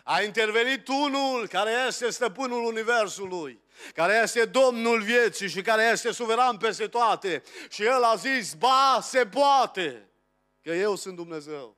a 0.04 0.22
intervenit 0.22 0.88
unul 0.88 1.48
care 1.48 1.72
este 1.88 2.10
stăpânul 2.10 2.64
Universului, 2.64 3.63
care 3.94 4.20
este 4.24 4.46
Domnul 4.46 5.02
vieții 5.02 5.50
și 5.50 5.62
care 5.62 5.84
este 5.84 6.12
suveran 6.12 6.58
peste 6.58 6.88
toate. 6.88 7.44
Și 7.70 7.84
el 7.84 8.04
a 8.04 8.16
zis, 8.16 8.54
ba, 8.54 9.00
se 9.02 9.26
poate, 9.26 10.10
că 10.62 10.72
eu 10.72 10.96
sunt 10.96 11.16
Dumnezeu. 11.16 11.78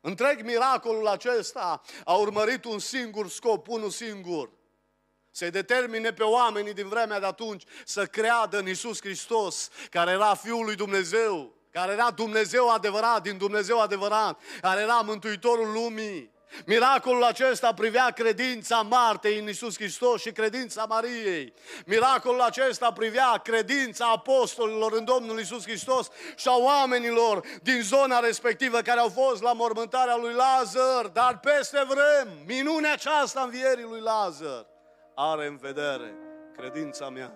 Întreg 0.00 0.42
miracolul 0.44 1.06
acesta 1.06 1.82
a 2.04 2.14
urmărit 2.14 2.64
un 2.64 2.78
singur 2.78 3.28
scop, 3.28 3.68
unul 3.68 3.90
singur. 3.90 4.50
Să-i 5.30 5.50
determine 5.50 6.12
pe 6.12 6.22
oamenii 6.22 6.72
din 6.72 6.88
vremea 6.88 7.20
de 7.20 7.26
atunci 7.26 7.64
să 7.84 8.06
creadă 8.06 8.58
în 8.58 8.68
Isus 8.68 9.00
Hristos, 9.00 9.68
care 9.90 10.10
era 10.10 10.34
Fiul 10.34 10.64
lui 10.64 10.74
Dumnezeu, 10.74 11.54
care 11.70 11.92
era 11.92 12.10
Dumnezeu 12.10 12.70
adevărat, 12.70 13.22
din 13.22 13.38
Dumnezeu 13.38 13.80
adevărat, 13.80 14.40
care 14.60 14.80
era 14.80 15.00
Mântuitorul 15.00 15.72
lumii. 15.72 16.30
Miracolul 16.66 17.24
acesta 17.24 17.74
privea 17.74 18.10
credința 18.10 18.80
Martei 18.80 19.38
în 19.38 19.48
Isus 19.48 19.76
Hristos 19.76 20.20
și 20.20 20.32
credința 20.32 20.84
Mariei. 20.84 21.52
Miracolul 21.86 22.40
acesta 22.40 22.92
privea 22.92 23.40
credința 23.44 24.10
apostolilor 24.10 24.92
în 24.92 25.04
Domnul 25.04 25.38
Isus 25.38 25.62
Hristos 25.62 26.08
și 26.36 26.48
a 26.48 26.56
oamenilor 26.56 27.44
din 27.62 27.82
zona 27.82 28.18
respectivă 28.18 28.80
care 28.80 29.00
au 29.00 29.08
fost 29.08 29.42
la 29.42 29.52
mormântarea 29.52 30.16
lui 30.16 30.32
Lazar, 30.32 31.06
dar 31.06 31.40
peste 31.40 31.84
vrem, 31.86 32.28
minunea 32.46 32.92
aceasta 32.92 33.40
învierii 33.40 33.84
lui 33.84 34.00
Lazar 34.00 34.66
are 35.14 35.46
în 35.46 35.56
vedere 35.56 36.14
credința 36.56 37.08
mea 37.08 37.32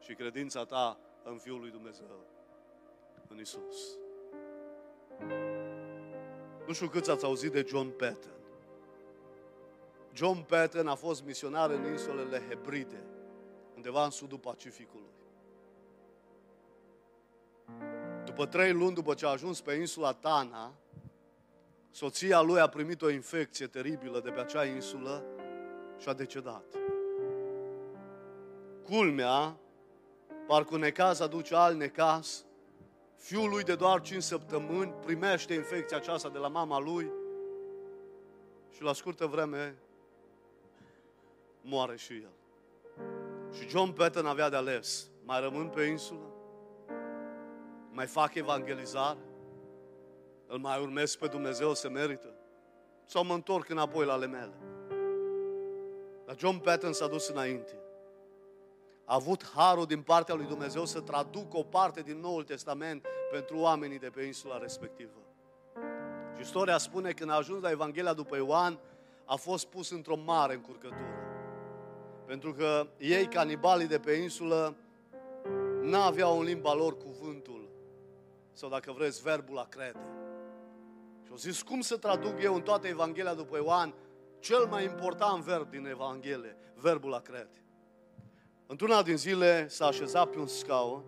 și 0.00 0.14
credința 0.14 0.64
ta 0.64 0.98
în 1.22 1.38
Fiul 1.38 1.60
lui 1.60 1.70
Dumnezeu, 1.70 2.26
în 3.28 3.38
Isus. 3.38 3.98
Nu 6.68 6.74
știu 6.74 6.88
câți 6.88 7.10
ați 7.10 7.24
auzit 7.24 7.52
de 7.52 7.64
John 7.68 7.88
Patton. 7.88 8.32
John 10.12 10.38
Patton 10.38 10.86
a 10.88 10.94
fost 10.94 11.24
misionar 11.24 11.70
în 11.70 11.84
insulele 11.84 12.42
Hebride, 12.48 13.02
undeva 13.74 14.04
în 14.04 14.10
sudul 14.10 14.38
Pacificului. 14.38 15.10
După 18.24 18.46
trei 18.46 18.72
luni 18.72 18.94
după 18.94 19.14
ce 19.14 19.26
a 19.26 19.28
ajuns 19.28 19.60
pe 19.60 19.72
insula 19.72 20.12
Tana, 20.12 20.74
soția 21.90 22.40
lui 22.40 22.60
a 22.60 22.68
primit 22.68 23.02
o 23.02 23.10
infecție 23.10 23.66
teribilă 23.66 24.20
de 24.20 24.30
pe 24.30 24.40
acea 24.40 24.64
insulă 24.64 25.24
și 25.98 26.08
a 26.08 26.12
decedat. 26.12 26.64
culmea, 28.84 29.56
parcă 30.46 30.74
un 30.74 30.80
necaz 30.80 31.20
aduce 31.20 31.54
alt 31.54 31.76
necaz, 31.76 32.44
fiul 33.18 33.48
lui 33.48 33.62
de 33.62 33.74
doar 33.74 34.00
5 34.00 34.22
săptămâni 34.22 34.94
primește 35.04 35.54
infecția 35.54 35.96
aceasta 35.96 36.28
de 36.28 36.38
la 36.38 36.48
mama 36.48 36.78
lui 36.78 37.10
și 38.74 38.82
la 38.82 38.92
scurtă 38.92 39.26
vreme 39.26 39.76
moare 41.60 41.96
și 41.96 42.12
el. 42.12 42.32
Și 43.52 43.68
John 43.68 43.90
Patton 43.90 44.26
avea 44.26 44.48
de 44.48 44.56
ales. 44.56 45.10
Mai 45.24 45.40
rămân 45.40 45.68
pe 45.68 45.82
insulă? 45.82 46.32
Mai 47.90 48.06
fac 48.06 48.34
evangelizare? 48.34 49.18
Îl 50.46 50.58
mai 50.58 50.80
urmez 50.80 51.16
pe 51.16 51.26
Dumnezeu 51.26 51.74
să 51.74 51.88
merită? 51.88 52.34
Sau 53.04 53.24
mă 53.24 53.34
întorc 53.34 53.68
înapoi 53.68 54.06
la 54.06 54.12
ale 54.12 54.26
mele? 54.26 54.54
Dar 56.24 56.36
John 56.38 56.56
Patton 56.56 56.92
s-a 56.92 57.06
dus 57.06 57.28
înainte. 57.28 57.82
A 59.08 59.14
avut 59.14 59.44
harul 59.54 59.86
din 59.86 60.02
partea 60.02 60.34
lui 60.34 60.46
Dumnezeu 60.46 60.84
să 60.84 61.00
traducă 61.00 61.56
o 61.56 61.62
parte 61.62 62.00
din 62.00 62.20
Noul 62.20 62.44
Testament 62.44 63.06
pentru 63.30 63.58
oamenii 63.58 63.98
de 63.98 64.10
pe 64.10 64.22
insula 64.22 64.58
respectivă. 64.58 65.18
Și 66.34 66.40
istoria 66.40 66.78
spune 66.78 67.08
că 67.08 67.14
când 67.14 67.30
a 67.30 67.34
ajuns 67.34 67.62
la 67.62 67.70
Evanghelia 67.70 68.12
după 68.12 68.36
Ioan, 68.36 68.78
a 69.24 69.34
fost 69.34 69.66
pus 69.66 69.90
într-o 69.90 70.16
mare 70.16 70.54
încurcătură. 70.54 71.16
Pentru 72.26 72.52
că 72.52 72.86
ei, 72.98 73.26
canibalii 73.26 73.86
de 73.86 73.98
pe 73.98 74.12
insulă, 74.12 74.76
n-aveau 75.82 76.38
în 76.38 76.44
limba 76.44 76.74
lor 76.74 76.96
cuvântul, 76.96 77.68
sau 78.52 78.68
dacă 78.68 78.92
vreți, 78.92 79.22
verbul 79.22 79.58
a 79.58 79.66
crede. 79.68 80.06
Și 81.22 81.30
au 81.30 81.36
zis, 81.36 81.62
cum 81.62 81.80
să 81.80 81.96
traduc 81.96 82.42
eu 82.42 82.54
în 82.54 82.62
toată 82.62 82.86
Evanghelia 82.86 83.34
după 83.34 83.56
Ioan 83.56 83.94
cel 84.38 84.66
mai 84.66 84.84
important 84.84 85.44
verb 85.44 85.70
din 85.70 85.86
Evanghelie, 85.86 86.56
verbul 86.74 87.14
a 87.14 87.20
crede. 87.20 87.62
Într-una 88.70 89.02
din 89.02 89.16
zile 89.16 89.68
s-a 89.68 89.86
așezat 89.86 90.30
pe 90.30 90.38
un 90.38 90.46
scaun 90.46 91.04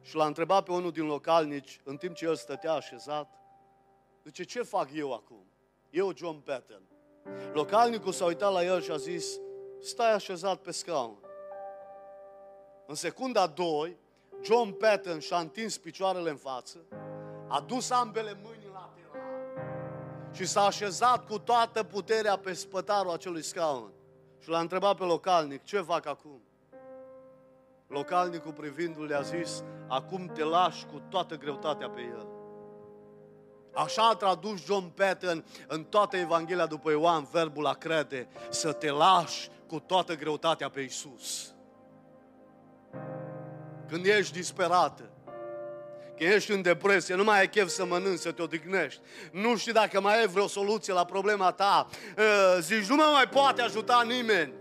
și 0.00 0.16
l-a 0.16 0.26
întrebat 0.26 0.64
pe 0.64 0.72
unul 0.72 0.92
din 0.92 1.06
localnici, 1.06 1.80
în 1.84 1.96
timp 1.96 2.14
ce 2.14 2.24
el 2.24 2.34
stătea 2.34 2.72
așezat, 2.72 3.34
zice, 4.24 4.42
ce 4.44 4.62
fac 4.62 4.88
eu 4.94 5.12
acum? 5.12 5.46
Eu, 5.90 6.12
John 6.16 6.36
Patton. 6.36 6.82
Localnicul 7.52 8.12
s-a 8.12 8.24
uitat 8.24 8.52
la 8.52 8.64
el 8.64 8.82
și 8.82 8.90
a 8.90 8.96
zis, 8.96 9.40
stai 9.80 10.12
așezat 10.12 10.60
pe 10.60 10.70
scaun. 10.70 11.18
În 12.86 12.94
secunda 12.94 13.46
2, 13.46 13.96
John 14.42 14.70
Patton 14.70 15.18
și-a 15.18 15.38
întins 15.38 15.78
picioarele 15.78 16.30
în 16.30 16.36
față, 16.36 16.78
a 17.48 17.60
dus 17.60 17.90
ambele 17.90 18.38
mâini 18.42 18.64
lateral 18.72 19.34
și 20.32 20.46
s-a 20.46 20.64
așezat 20.64 21.26
cu 21.26 21.38
toată 21.38 21.82
puterea 21.82 22.36
pe 22.36 22.52
spătarul 22.52 23.12
acelui 23.12 23.42
scaun. 23.42 23.92
Și 24.38 24.48
l-a 24.48 24.60
întrebat 24.60 24.96
pe 24.96 25.04
localnic, 25.04 25.64
ce 25.64 25.80
fac 25.80 26.06
acum? 26.06 26.42
Localnicul 27.88 28.52
privindu-l 28.52 29.06
le-a 29.06 29.20
zis, 29.20 29.62
acum 29.88 30.30
te 30.34 30.44
lași 30.44 30.84
cu 30.84 31.02
toată 31.08 31.36
greutatea 31.36 31.88
pe 31.88 32.00
el. 32.00 32.26
Așa 33.74 34.08
a 34.08 34.14
tradus 34.14 34.64
John 34.64 34.84
Patton 34.84 35.44
în 35.66 35.84
toată 35.84 36.16
Evanghelia 36.16 36.66
după 36.66 36.90
Ioan 36.90 37.28
verbul 37.32 37.66
a 37.66 37.72
crede, 37.72 38.28
să 38.50 38.72
te 38.72 38.90
lași 38.90 39.48
cu 39.66 39.78
toată 39.78 40.14
greutatea 40.14 40.68
pe 40.68 40.80
Isus. 40.80 41.54
Când 43.88 44.06
ești 44.06 44.32
disperată, 44.32 45.10
când 46.16 46.30
ești 46.32 46.52
în 46.52 46.62
depresie, 46.62 47.14
nu 47.14 47.24
mai 47.24 47.38
ai 47.38 47.48
chef 47.48 47.68
să 47.68 47.84
mănânci, 47.84 48.18
să 48.18 48.32
te 48.32 48.42
odihnești, 48.42 49.00
nu 49.32 49.56
știi 49.56 49.72
dacă 49.72 50.00
mai 50.00 50.18
ai 50.18 50.26
vreo 50.26 50.46
soluție 50.46 50.92
la 50.92 51.04
problema 51.04 51.52
ta, 51.52 51.86
ă, 52.56 52.60
zici, 52.60 52.86
nu 52.86 52.94
mă 52.94 53.10
mai 53.12 53.28
poate 53.28 53.62
ajuta 53.62 54.02
nimeni. 54.06 54.52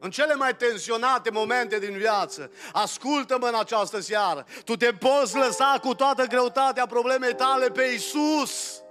În 0.00 0.10
cele 0.10 0.34
mai 0.34 0.56
tensionate 0.56 1.30
momente 1.30 1.78
din 1.78 1.96
viață, 1.98 2.50
ascultă-mă 2.72 3.46
în 3.46 3.54
această 3.54 4.00
seară, 4.00 4.44
tu 4.64 4.76
te 4.76 4.92
poți 4.92 5.36
lăsa 5.36 5.78
cu 5.82 5.94
toată 5.94 6.24
greutatea 6.24 6.86
problemei 6.86 7.34
tale 7.34 7.68
pe 7.68 7.82
Isus. 7.82 8.82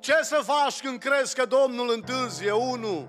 Ce 0.00 0.14
să 0.22 0.42
faci 0.44 0.80
când 0.80 0.98
crezi 0.98 1.34
că 1.34 1.44
Domnul 1.44 1.90
întârzie? 1.92 2.52
Unu, 2.52 3.08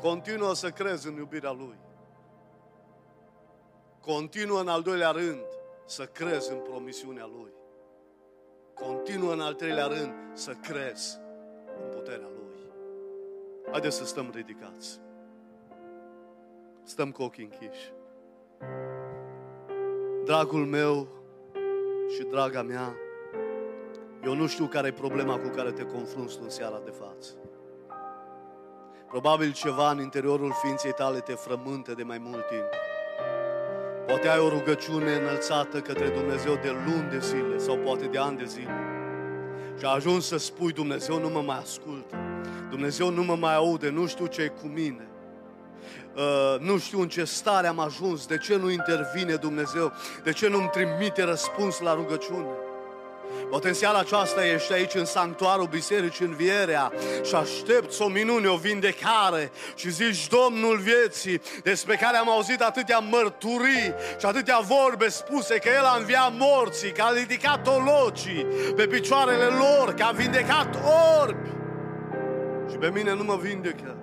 continuă 0.00 0.54
să 0.54 0.70
crezi 0.70 1.06
în 1.06 1.16
iubirea 1.16 1.50
Lui. 1.50 1.78
Continuă 4.00 4.60
în 4.60 4.68
al 4.68 4.82
doilea 4.82 5.10
rând 5.10 5.44
să 5.86 6.04
crezi 6.04 6.50
în 6.50 6.58
promisiunea 6.58 7.30
Lui. 7.32 7.52
Continuă 8.74 9.32
în 9.32 9.40
al 9.40 9.54
treilea 9.54 9.86
rând 9.86 10.14
să 10.32 10.52
crezi 10.52 11.18
în 11.82 11.90
puterea 11.90 12.28
Lui. 12.36 12.45
Haideți 13.70 13.96
să 13.96 14.04
stăm 14.04 14.30
ridicați. 14.34 15.00
Stăm 16.82 17.10
cu 17.10 17.22
ochii 17.22 17.42
închiși. 17.42 17.92
Dragul 20.24 20.66
meu 20.66 21.08
și 22.08 22.22
draga 22.22 22.62
mea, 22.62 22.94
eu 24.24 24.34
nu 24.34 24.46
știu 24.46 24.66
care 24.66 24.86
e 24.86 24.92
problema 24.92 25.38
cu 25.38 25.48
care 25.48 25.72
te 25.72 25.82
confrunți 25.82 26.38
în 26.42 26.48
seara 26.48 26.80
de 26.84 26.90
față. 26.90 27.30
Probabil 29.08 29.52
ceva 29.52 29.90
în 29.90 30.00
interiorul 30.00 30.52
ființei 30.62 30.92
tale 30.92 31.18
te 31.18 31.32
frământă 31.32 31.94
de 31.94 32.02
mai 32.02 32.18
mult 32.18 32.46
timp. 32.46 32.68
Poate 34.06 34.28
ai 34.28 34.38
o 34.38 34.48
rugăciune 34.48 35.14
înălțată 35.14 35.80
către 35.80 36.08
Dumnezeu 36.08 36.54
de 36.54 36.70
luni 36.86 37.10
de 37.10 37.18
zile 37.18 37.58
sau 37.58 37.76
poate 37.76 38.06
de 38.06 38.18
ani 38.18 38.36
de 38.36 38.44
zile. 38.44 38.80
Și 39.78 39.84
a 39.84 39.88
ajuns 39.88 40.26
să 40.26 40.36
spui, 40.36 40.72
Dumnezeu 40.72 41.20
nu 41.20 41.28
mă 41.28 41.40
mai 41.40 41.58
ascultă. 41.58 42.25
Dumnezeu 42.76 43.10
nu 43.10 43.22
mă 43.22 43.36
mai 43.36 43.54
aude, 43.54 43.90
nu 43.90 44.06
știu 44.06 44.26
ce 44.26 44.42
e 44.42 44.48
cu 44.48 44.66
mine. 44.66 45.08
Uh, 46.14 46.60
nu 46.60 46.78
știu 46.78 47.00
în 47.00 47.08
ce 47.08 47.24
stare 47.24 47.66
am 47.66 47.78
ajuns, 47.78 48.26
de 48.26 48.38
ce 48.38 48.56
nu 48.56 48.70
intervine 48.70 49.34
Dumnezeu, 49.34 49.92
de 50.24 50.32
ce 50.32 50.48
nu-mi 50.48 50.70
trimite 50.72 51.22
răspuns 51.22 51.80
la 51.80 51.94
rugăciune. 51.94 52.46
Poate 53.50 53.68
în 53.68 53.74
seara 53.74 53.98
aceasta 53.98 54.46
ești 54.46 54.72
aici 54.72 54.94
în 54.94 55.04
sanctuarul 55.04 55.66
Bisericii 55.66 56.24
Învierea 56.24 56.92
și 57.22 57.34
aștepți 57.34 58.02
o 58.02 58.08
minune, 58.08 58.46
o 58.46 58.56
vindecare 58.56 59.50
și 59.74 59.90
zici 59.90 60.28
Domnul 60.28 60.76
vieții 60.76 61.40
despre 61.62 61.96
care 61.96 62.16
am 62.16 62.30
auzit 62.30 62.60
atâtea 62.60 62.98
mărturii 62.98 63.94
și 64.18 64.26
atâtea 64.26 64.58
vorbe 64.58 65.08
spuse 65.08 65.58
că 65.58 65.68
El 65.76 65.84
a 65.84 65.96
înviat 65.98 66.32
morții, 66.38 66.92
că 66.92 67.02
a 67.02 67.12
ridicat 67.12 67.66
ologii 67.66 68.46
pe 68.76 68.86
picioarele 68.86 69.44
lor, 69.44 69.94
că 69.94 70.02
a 70.02 70.10
vindecat 70.10 70.78
orbi. 71.20 71.55
Și 72.76 72.82
pe 72.82 72.90
mine 72.90 73.14
nu 73.14 73.24
mă 73.24 73.36
vindecă. 73.36 73.96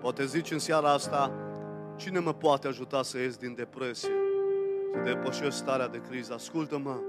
Poate 0.00 0.26
zici 0.26 0.50
în 0.50 0.58
seara 0.58 0.92
asta, 0.92 1.32
cine 1.96 2.18
mă 2.18 2.34
poate 2.34 2.66
ajuta 2.66 3.02
să 3.02 3.18
ies 3.18 3.36
din 3.36 3.54
depresie? 3.54 4.10
să 4.92 5.00
depășesc 5.04 5.56
starea 5.56 5.88
de 5.88 6.00
criză. 6.08 6.34
Ascultă-mă, 6.34 7.00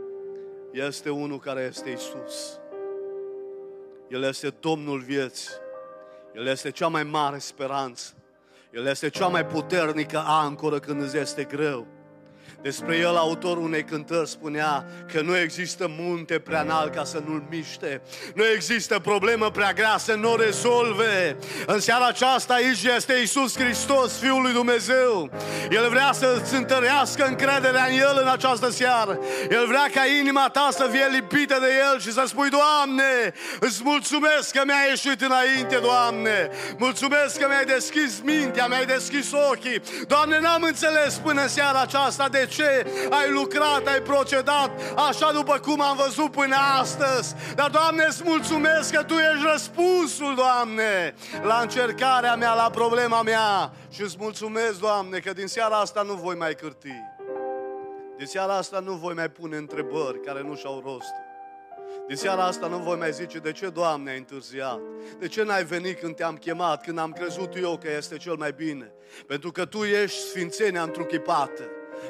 este 0.72 1.10
unul 1.10 1.40
care 1.40 1.62
este 1.62 1.90
Isus. 1.90 2.60
El 4.08 4.24
este 4.24 4.54
Domnul 4.60 5.00
vieții. 5.00 5.54
El 6.36 6.46
este 6.46 6.72
cea 6.72 6.88
mai 6.88 7.04
mare 7.04 7.38
speranță. 7.38 8.14
El 8.72 8.86
este 8.86 9.10
cea 9.10 9.28
mai 9.28 9.46
puternică 9.46 10.24
ancoră 10.26 10.80
când 10.80 11.02
îți 11.02 11.18
este 11.18 11.44
greu. 11.44 11.88
Despre 12.62 12.98
el, 12.98 13.16
autorul 13.16 13.64
unei 13.64 13.84
cântări 13.84 14.30
spunea 14.30 14.86
că 15.14 15.22
nu 15.22 15.38
există 15.38 15.86
munte 16.00 16.40
prea 16.40 16.62
înalt 16.62 16.96
ca 16.96 17.04
să 17.04 17.22
nu-l 17.26 17.44
miște. 17.50 18.02
Nu 18.36 18.44
există 18.56 19.00
problemă 19.00 19.52
prea 19.52 19.74
grea 19.74 19.98
să 19.98 20.14
nu 20.14 20.32
o 20.32 20.36
rezolve. 20.36 21.38
În 21.66 21.80
seara 21.80 22.08
aceasta 22.08 22.54
aici 22.54 22.84
este 22.84 23.14
Isus 23.24 23.58
Hristos, 23.58 24.20
Fiul 24.20 24.42
lui 24.42 24.52
Dumnezeu. 24.52 25.30
El 25.70 25.90
vrea 25.90 26.12
să-ți 26.14 26.56
întărească 26.56 27.26
încrederea 27.26 27.86
în 27.90 27.98
El 27.98 28.20
în 28.22 28.28
această 28.28 28.70
seară. 28.70 29.20
El 29.50 29.68
vrea 29.68 29.90
ca 29.94 30.06
inima 30.20 30.50
ta 30.50 30.70
să 30.72 30.88
fie 30.92 31.08
lipită 31.12 31.58
de 31.60 31.70
El 31.92 32.00
și 32.00 32.12
să 32.12 32.24
spui, 32.28 32.50
Doamne, 32.50 33.34
îți 33.60 33.82
mulțumesc 33.84 34.52
că 34.52 34.62
mi-ai 34.66 34.90
ieșit 34.90 35.22
înainte, 35.22 35.76
Doamne. 35.82 36.50
Mulțumesc 36.78 37.40
că 37.40 37.48
mi-ai 37.48 37.66
deschis 37.66 38.22
mintea, 38.24 38.68
mi-ai 38.68 38.86
deschis 38.86 39.32
ochii. 39.52 39.82
Doamne, 40.08 40.40
n-am 40.40 40.64
înțeles 40.64 41.16
până 41.24 41.42
în 41.42 41.48
seara 41.48 41.82
aceasta 41.82 42.28
de 42.30 42.48
ce 42.58 42.86
ai 43.10 43.32
lucrat, 43.32 43.88
ai 43.88 44.02
procedat 44.02 44.72
așa 44.96 45.32
după 45.32 45.60
cum 45.60 45.82
am 45.82 45.98
văzut 45.98 46.32
până 46.32 46.56
astăzi. 46.80 47.36
Dar, 47.56 47.70
Doamne, 47.70 48.06
îți 48.08 48.22
mulțumesc 48.26 48.94
că 48.94 49.04
Tu 49.04 49.14
ești 49.14 49.48
răspunsul, 49.52 50.36
Doamne, 50.36 51.16
la 51.42 51.60
încercarea 51.62 52.36
mea, 52.36 52.54
la 52.54 52.70
problema 52.70 53.22
mea. 53.22 53.72
Și 53.90 54.02
îți 54.02 54.16
mulțumesc, 54.20 54.80
Doamne, 54.80 55.20
că 55.20 55.34
din 55.34 55.48
seara 55.48 55.76
asta 55.76 56.02
nu 56.02 56.14
voi 56.14 56.36
mai 56.36 56.56
cârti. 56.56 56.96
Din 58.18 58.26
seara 58.26 58.56
asta 58.56 58.80
nu 58.80 58.94
voi 58.94 59.14
mai 59.14 59.30
pune 59.30 59.58
întrebări 59.58 60.22
care 60.22 60.42
nu 60.42 60.56
și-au 60.56 60.82
rost. 60.86 61.14
Din 62.08 62.16
seara 62.16 62.44
asta 62.44 62.68
nu 62.68 62.78
voi 62.78 62.98
mai 62.98 63.12
zice 63.12 63.38
de 63.38 63.52
ce, 63.52 63.70
Doamne, 63.70 64.12
ai 64.12 64.18
întârziat? 64.18 64.80
De 65.20 65.28
ce 65.28 65.44
n-ai 65.44 65.64
venit 65.64 66.00
când 66.00 66.16
te-am 66.16 66.36
chemat, 66.36 66.84
când 66.84 67.00
am 67.00 67.12
crezut 67.12 67.56
eu 67.56 67.78
că 67.78 67.90
este 67.98 68.18
cel 68.18 68.36
mai 68.36 68.52
bine? 68.52 68.92
Pentru 69.28 69.52
că 69.52 69.66
Tu 69.66 69.84
ești 69.84 70.20
sfințenia 70.20 70.82
întruchipată. 70.82 71.64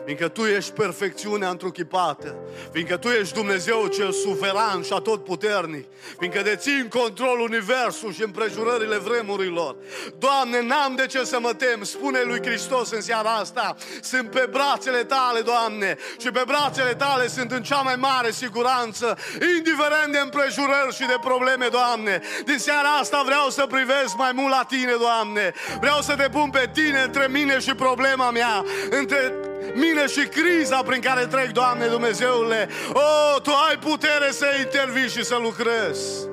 Fiindcă 0.05 0.27
Tu 0.27 0.41
ești 0.41 0.71
perfecțiunea 0.71 1.49
întruchipată, 1.49 2.35
fiindcă 2.71 2.97
Tu 2.97 3.07
ești 3.07 3.33
Dumnezeu 3.33 3.87
cel 3.87 4.11
suveran 4.11 4.81
și 4.81 4.93
atotputernic, 4.93 5.85
fiindcă 6.19 6.41
dețin 6.41 6.89
control 6.89 7.39
universul 7.39 8.13
și 8.13 8.23
împrejurările 8.23 8.97
vremurilor. 8.97 9.75
Doamne, 10.17 10.61
n-am 10.61 10.95
de 10.95 11.05
ce 11.05 11.23
să 11.23 11.39
mă 11.39 11.53
tem, 11.53 11.83
spune 11.83 12.21
lui 12.25 12.41
Hristos 12.43 12.91
în 12.91 13.01
seara 13.01 13.29
asta, 13.29 13.75
sunt 14.01 14.29
pe 14.29 14.47
brațele 14.51 15.03
Tale, 15.03 15.41
Doamne, 15.41 15.97
și 16.21 16.31
pe 16.31 16.43
brațele 16.45 16.93
Tale 16.93 17.27
sunt 17.27 17.51
în 17.51 17.63
cea 17.63 17.81
mai 17.81 17.95
mare 17.95 18.31
siguranță, 18.31 19.17
indiferent 19.57 20.11
de 20.11 20.19
împrejurări 20.19 20.95
și 20.95 21.05
de 21.05 21.17
probleme, 21.21 21.67
Doamne. 21.67 22.21
Din 22.45 22.57
seara 22.57 22.89
asta 22.89 23.23
vreau 23.25 23.49
să 23.49 23.65
privesc 23.65 24.17
mai 24.17 24.31
mult 24.33 24.49
la 24.49 24.65
Tine, 24.67 24.95
Doamne. 24.99 25.53
Vreau 25.79 26.01
să 26.01 26.15
te 26.15 26.29
pun 26.29 26.49
pe 26.49 26.69
Tine 26.73 27.01
între 27.01 27.27
mine 27.27 27.59
și 27.59 27.73
problema 27.75 28.31
mea, 28.31 28.63
între 28.89 29.46
mine 29.73 30.07
și 30.07 30.27
criza 30.27 30.83
prin 30.83 31.01
care 31.01 31.25
trec, 31.25 31.51
Doamne 31.51 31.87
Dumnezeule. 31.87 32.69
Oh, 32.93 33.35
Tu 33.43 33.49
ai 33.69 33.77
putere 33.77 34.31
să 34.31 34.45
intervii 34.59 35.09
și 35.09 35.23
să 35.23 35.37
lucrezi. 35.41 36.27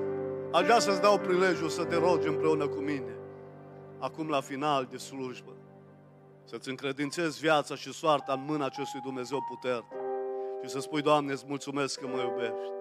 Aș 0.53 0.64
vrea 0.64 0.79
să-ți 0.79 1.01
dau 1.01 1.18
prilejul 1.18 1.68
să 1.68 1.85
te 1.85 1.97
rogi 1.97 2.29
împreună 2.29 2.66
cu 2.68 2.79
mine, 2.79 3.16
acum 3.99 4.29
la 4.29 4.41
final 4.41 4.89
de 4.91 4.97
slujbă, 4.97 5.57
să-ți 6.45 6.68
încredințezi 6.68 7.41
viața 7.41 7.75
și 7.75 7.93
soarta 7.93 8.33
în 8.33 8.45
mâna 8.47 8.64
acestui 8.64 9.01
Dumnezeu 9.05 9.45
puternic 9.49 9.93
și 10.62 10.70
să 10.70 10.81
spui, 10.81 11.03
Doamne, 11.03 11.33
îți 11.33 11.45
mulțumesc 11.49 12.01
că 12.01 12.07
mă 12.07 12.20
iubești. 12.20 12.72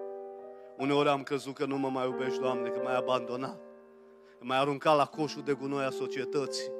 Uneori 0.76 1.08
am 1.08 1.22
crezut 1.22 1.54
că 1.54 1.64
nu 1.64 1.76
mă 1.76 1.88
mai 1.88 2.06
iubești, 2.06 2.40
Doamne, 2.40 2.68
că 2.68 2.80
m-ai 2.82 2.96
abandonat. 2.96 3.60
M-ai 4.40 4.58
aruncat 4.58 4.96
la 4.96 5.04
coșul 5.04 5.42
de 5.42 5.52
gunoi 5.52 5.84
a 5.84 5.90
societății. 5.90 6.70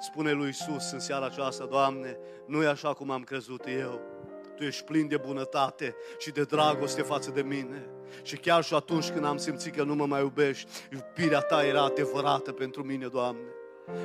Spune 0.00 0.32
lui 0.32 0.48
Isus 0.48 0.90
în 0.90 0.98
seara 0.98 1.24
aceasta, 1.24 1.64
Doamne, 1.64 2.18
nu 2.46 2.62
e 2.62 2.66
așa 2.66 2.92
cum 2.92 3.10
am 3.10 3.22
crezut 3.22 3.64
eu. 3.66 4.00
Tu 4.56 4.62
ești 4.62 4.84
plin 4.84 5.08
de 5.08 5.16
bunătate 5.16 5.96
și 6.18 6.30
de 6.30 6.42
dragoste 6.42 7.02
față 7.02 7.30
de 7.30 7.42
mine. 7.42 7.88
Și 8.22 8.36
chiar 8.36 8.64
și 8.64 8.74
atunci 8.74 9.10
când 9.10 9.24
am 9.24 9.36
simțit 9.36 9.74
că 9.74 9.82
nu 9.82 9.94
mă 9.94 10.06
mai 10.06 10.20
iubești, 10.20 10.70
iubirea 10.92 11.40
Ta 11.40 11.66
era 11.66 11.82
adevărată 11.82 12.52
pentru 12.52 12.82
mine, 12.82 13.06
Doamne. 13.06 13.53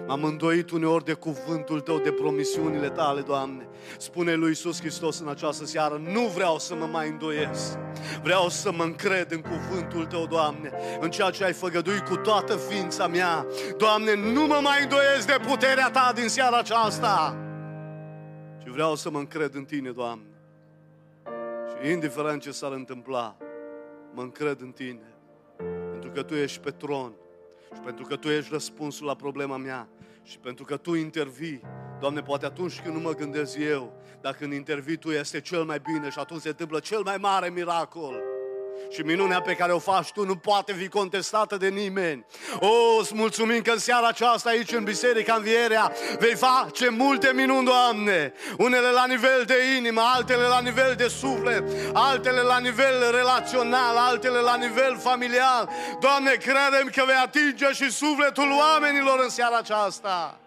M-am 0.08 0.24
îndoit 0.24 0.70
uneori 0.70 1.06
de 1.06 1.14
cuvântul 1.14 1.80
Tău, 1.80 2.00
de 2.00 2.12
promisiunile 2.12 2.90
Tale, 2.90 3.22
Doamne. 3.22 3.68
Spune 3.98 4.34
lui 4.34 4.48
Iisus 4.48 4.80
Hristos 4.80 5.20
în 5.20 5.28
această 5.28 5.66
seară, 5.66 6.02
nu 6.12 6.22
vreau 6.22 6.60
să 6.60 6.76
mă 6.76 6.86
mai 6.86 7.10
îndoiesc. 7.10 7.78
Vreau 8.24 8.50
să 8.50 8.72
mă 8.72 8.84
încred 8.84 9.32
în 9.32 9.42
cuvântul 9.42 10.06
Tău, 10.06 10.26
Doamne, 10.26 10.72
în 11.00 11.10
ceea 11.10 11.30
ce 11.30 11.44
ai 11.44 11.54
făgăduit 11.54 12.00
cu 12.00 12.16
toată 12.16 12.56
ființa 12.56 13.08
mea. 13.08 13.46
Doamne, 13.78 14.16
nu 14.16 14.46
mă 14.46 14.60
mai 14.64 14.84
îndoiesc 14.84 15.28
de 15.28 15.38
puterea 15.48 15.90
Ta 15.90 16.12
din 16.16 16.28
seara 16.28 16.58
aceasta. 16.58 17.38
Și 18.64 18.70
vreau 18.70 18.96
să 18.96 19.10
mă 19.10 19.18
încred 19.18 19.56
în 19.56 19.64
Tine, 19.64 19.92
Doamne. 19.92 20.24
Și 21.70 21.92
indiferent 21.92 22.42
ce 22.42 22.52
s-ar 22.52 22.72
întâmpla, 22.72 23.38
mă 24.14 24.22
încred 24.22 24.62
în 24.62 24.72
Tine. 24.72 25.14
Pentru 25.92 26.12
că 26.12 26.24
Tu 26.24 26.34
ești 26.34 26.60
pe 26.60 26.70
tron 26.70 27.14
și 27.74 27.80
pentru 27.80 28.06
că 28.06 28.16
Tu 28.16 28.28
ești 28.28 28.52
răspunsul 28.52 29.06
la 29.06 29.16
problema 29.16 29.58
mea 29.58 29.88
și 30.24 30.40
pentru 30.40 30.66
că 30.66 30.78
Tu 30.78 30.94
intervii, 30.94 31.62
Doamne, 32.00 32.22
poate 32.22 32.46
atunci 32.46 32.82
când 32.82 32.96
nu 32.96 33.02
mă 33.02 33.14
gândesc 33.14 33.58
eu, 33.58 33.94
dacă 34.22 34.38
când 34.40 34.54
intervii 34.54 34.98
Tu 34.98 35.10
este 35.10 35.42
cel 35.42 35.64
mai 35.64 35.80
bine 35.80 36.10
și 36.10 36.20
atunci 36.20 36.42
se 36.42 36.48
întâmplă 36.48 36.80
cel 36.80 37.02
mai 37.04 37.18
mare 37.18 37.50
miracol. 37.50 38.29
Și 38.90 39.02
minunea 39.02 39.42
pe 39.42 39.54
care 39.54 39.72
o 39.72 39.80
faci 39.80 40.12
tu 40.12 40.26
nu 40.26 40.36
poate 40.36 40.74
fi 40.74 40.88
contestată 40.88 41.58
de 41.58 41.68
nimeni. 41.68 42.26
O, 42.60 43.00
îți 43.00 43.16
mulțumim 43.16 43.62
că 43.62 43.72
în 43.72 43.78
seara 43.78 44.08
aceasta 44.08 44.50
aici 44.50 44.72
în 44.72 44.84
Biserica 44.84 45.34
Învierea 45.34 45.92
vei 46.20 46.36
face 46.36 46.90
multe 46.90 47.32
minuni, 47.36 47.66
Doamne. 47.66 48.34
Unele 48.58 48.90
la 48.90 49.06
nivel 49.06 49.44
de 49.46 49.56
inimă, 49.78 50.02
altele 50.16 50.44
la 50.44 50.60
nivel 50.60 50.94
de 50.98 51.08
suflet, 51.08 51.64
altele 51.94 52.42
la 52.42 52.60
nivel 52.60 53.12
relațional, 53.12 53.98
altele 53.98 54.40
la 54.40 54.56
nivel 54.56 54.98
familial. 55.00 55.70
Doamne, 56.00 56.32
credem 56.32 56.90
că 56.96 57.04
vei 57.06 57.22
atinge 57.24 57.72
și 57.72 57.92
sufletul 57.92 58.52
oamenilor 58.60 59.20
în 59.24 59.30
seara 59.30 59.58
aceasta. 59.58 60.40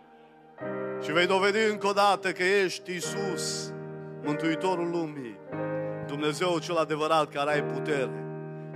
Și 1.04 1.12
vei 1.12 1.26
dovedi 1.26 1.58
încă 1.58 1.86
o 1.86 1.92
dată 1.92 2.32
că 2.32 2.42
ești 2.42 2.94
Isus, 2.94 3.72
Mântuitorul 4.22 4.90
lumii, 4.90 5.38
Dumnezeu 6.06 6.58
cel 6.58 6.76
adevărat 6.76 7.32
care 7.32 7.52
ai 7.52 7.62
putere 7.62 8.21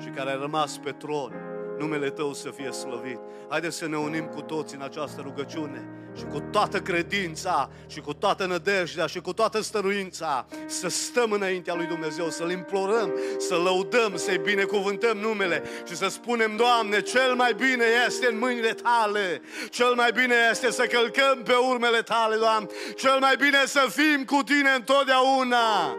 și 0.03 0.09
care 0.09 0.31
ai 0.31 0.39
rămas 0.41 0.79
pe 0.79 0.91
tron, 0.91 1.33
numele 1.79 2.11
Tău 2.11 2.33
să 2.33 2.51
fie 2.51 2.71
slăvit. 2.71 3.21
Haideți 3.49 3.77
să 3.77 3.89
ne 3.89 3.97
unim 3.97 4.25
cu 4.25 4.41
toți 4.41 4.75
în 4.75 4.83
această 4.83 5.21
rugăciune 5.21 5.91
și 6.17 6.25
cu 6.25 6.41
toată 6.41 6.81
credința 6.81 7.71
și 7.87 8.01
cu 8.01 8.15
toată 8.15 8.47
nădejdea 8.47 9.07
și 9.07 9.21
cu 9.21 9.33
toată 9.33 9.61
stăruința 9.61 10.47
să 10.67 10.89
stăm 10.89 11.31
înaintea 11.31 11.75
lui 11.75 11.87
Dumnezeu, 11.87 12.31
să-L 12.31 12.51
implorăm, 12.51 13.15
să 13.39 13.55
lăudăm, 13.55 14.17
să-i 14.17 14.39
binecuvântăm 14.39 15.17
numele 15.17 15.63
și 15.89 15.97
să 15.97 16.09
spunem, 16.09 16.57
Doamne, 16.57 17.01
cel 17.01 17.35
mai 17.35 17.55
bine 17.55 17.85
este 18.07 18.27
în 18.31 18.39
mâinile 18.39 18.73
Tale, 18.73 19.43
cel 19.71 19.95
mai 19.95 20.13
bine 20.13 20.35
este 20.51 20.71
să 20.71 20.87
călcăm 20.87 21.43
pe 21.45 21.55
urmele 21.71 22.03
Tale, 22.03 22.37
Doamne, 22.37 22.69
cel 22.97 23.19
mai 23.21 23.37
bine 23.37 23.67
să 23.67 23.87
fim 23.91 24.25
cu 24.25 24.43
Tine 24.43 24.71
întotdeauna. 24.77 25.97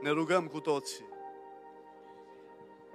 Ne 0.00 0.10
rugăm 0.10 0.46
cu 0.46 0.60
toții. 0.60 1.05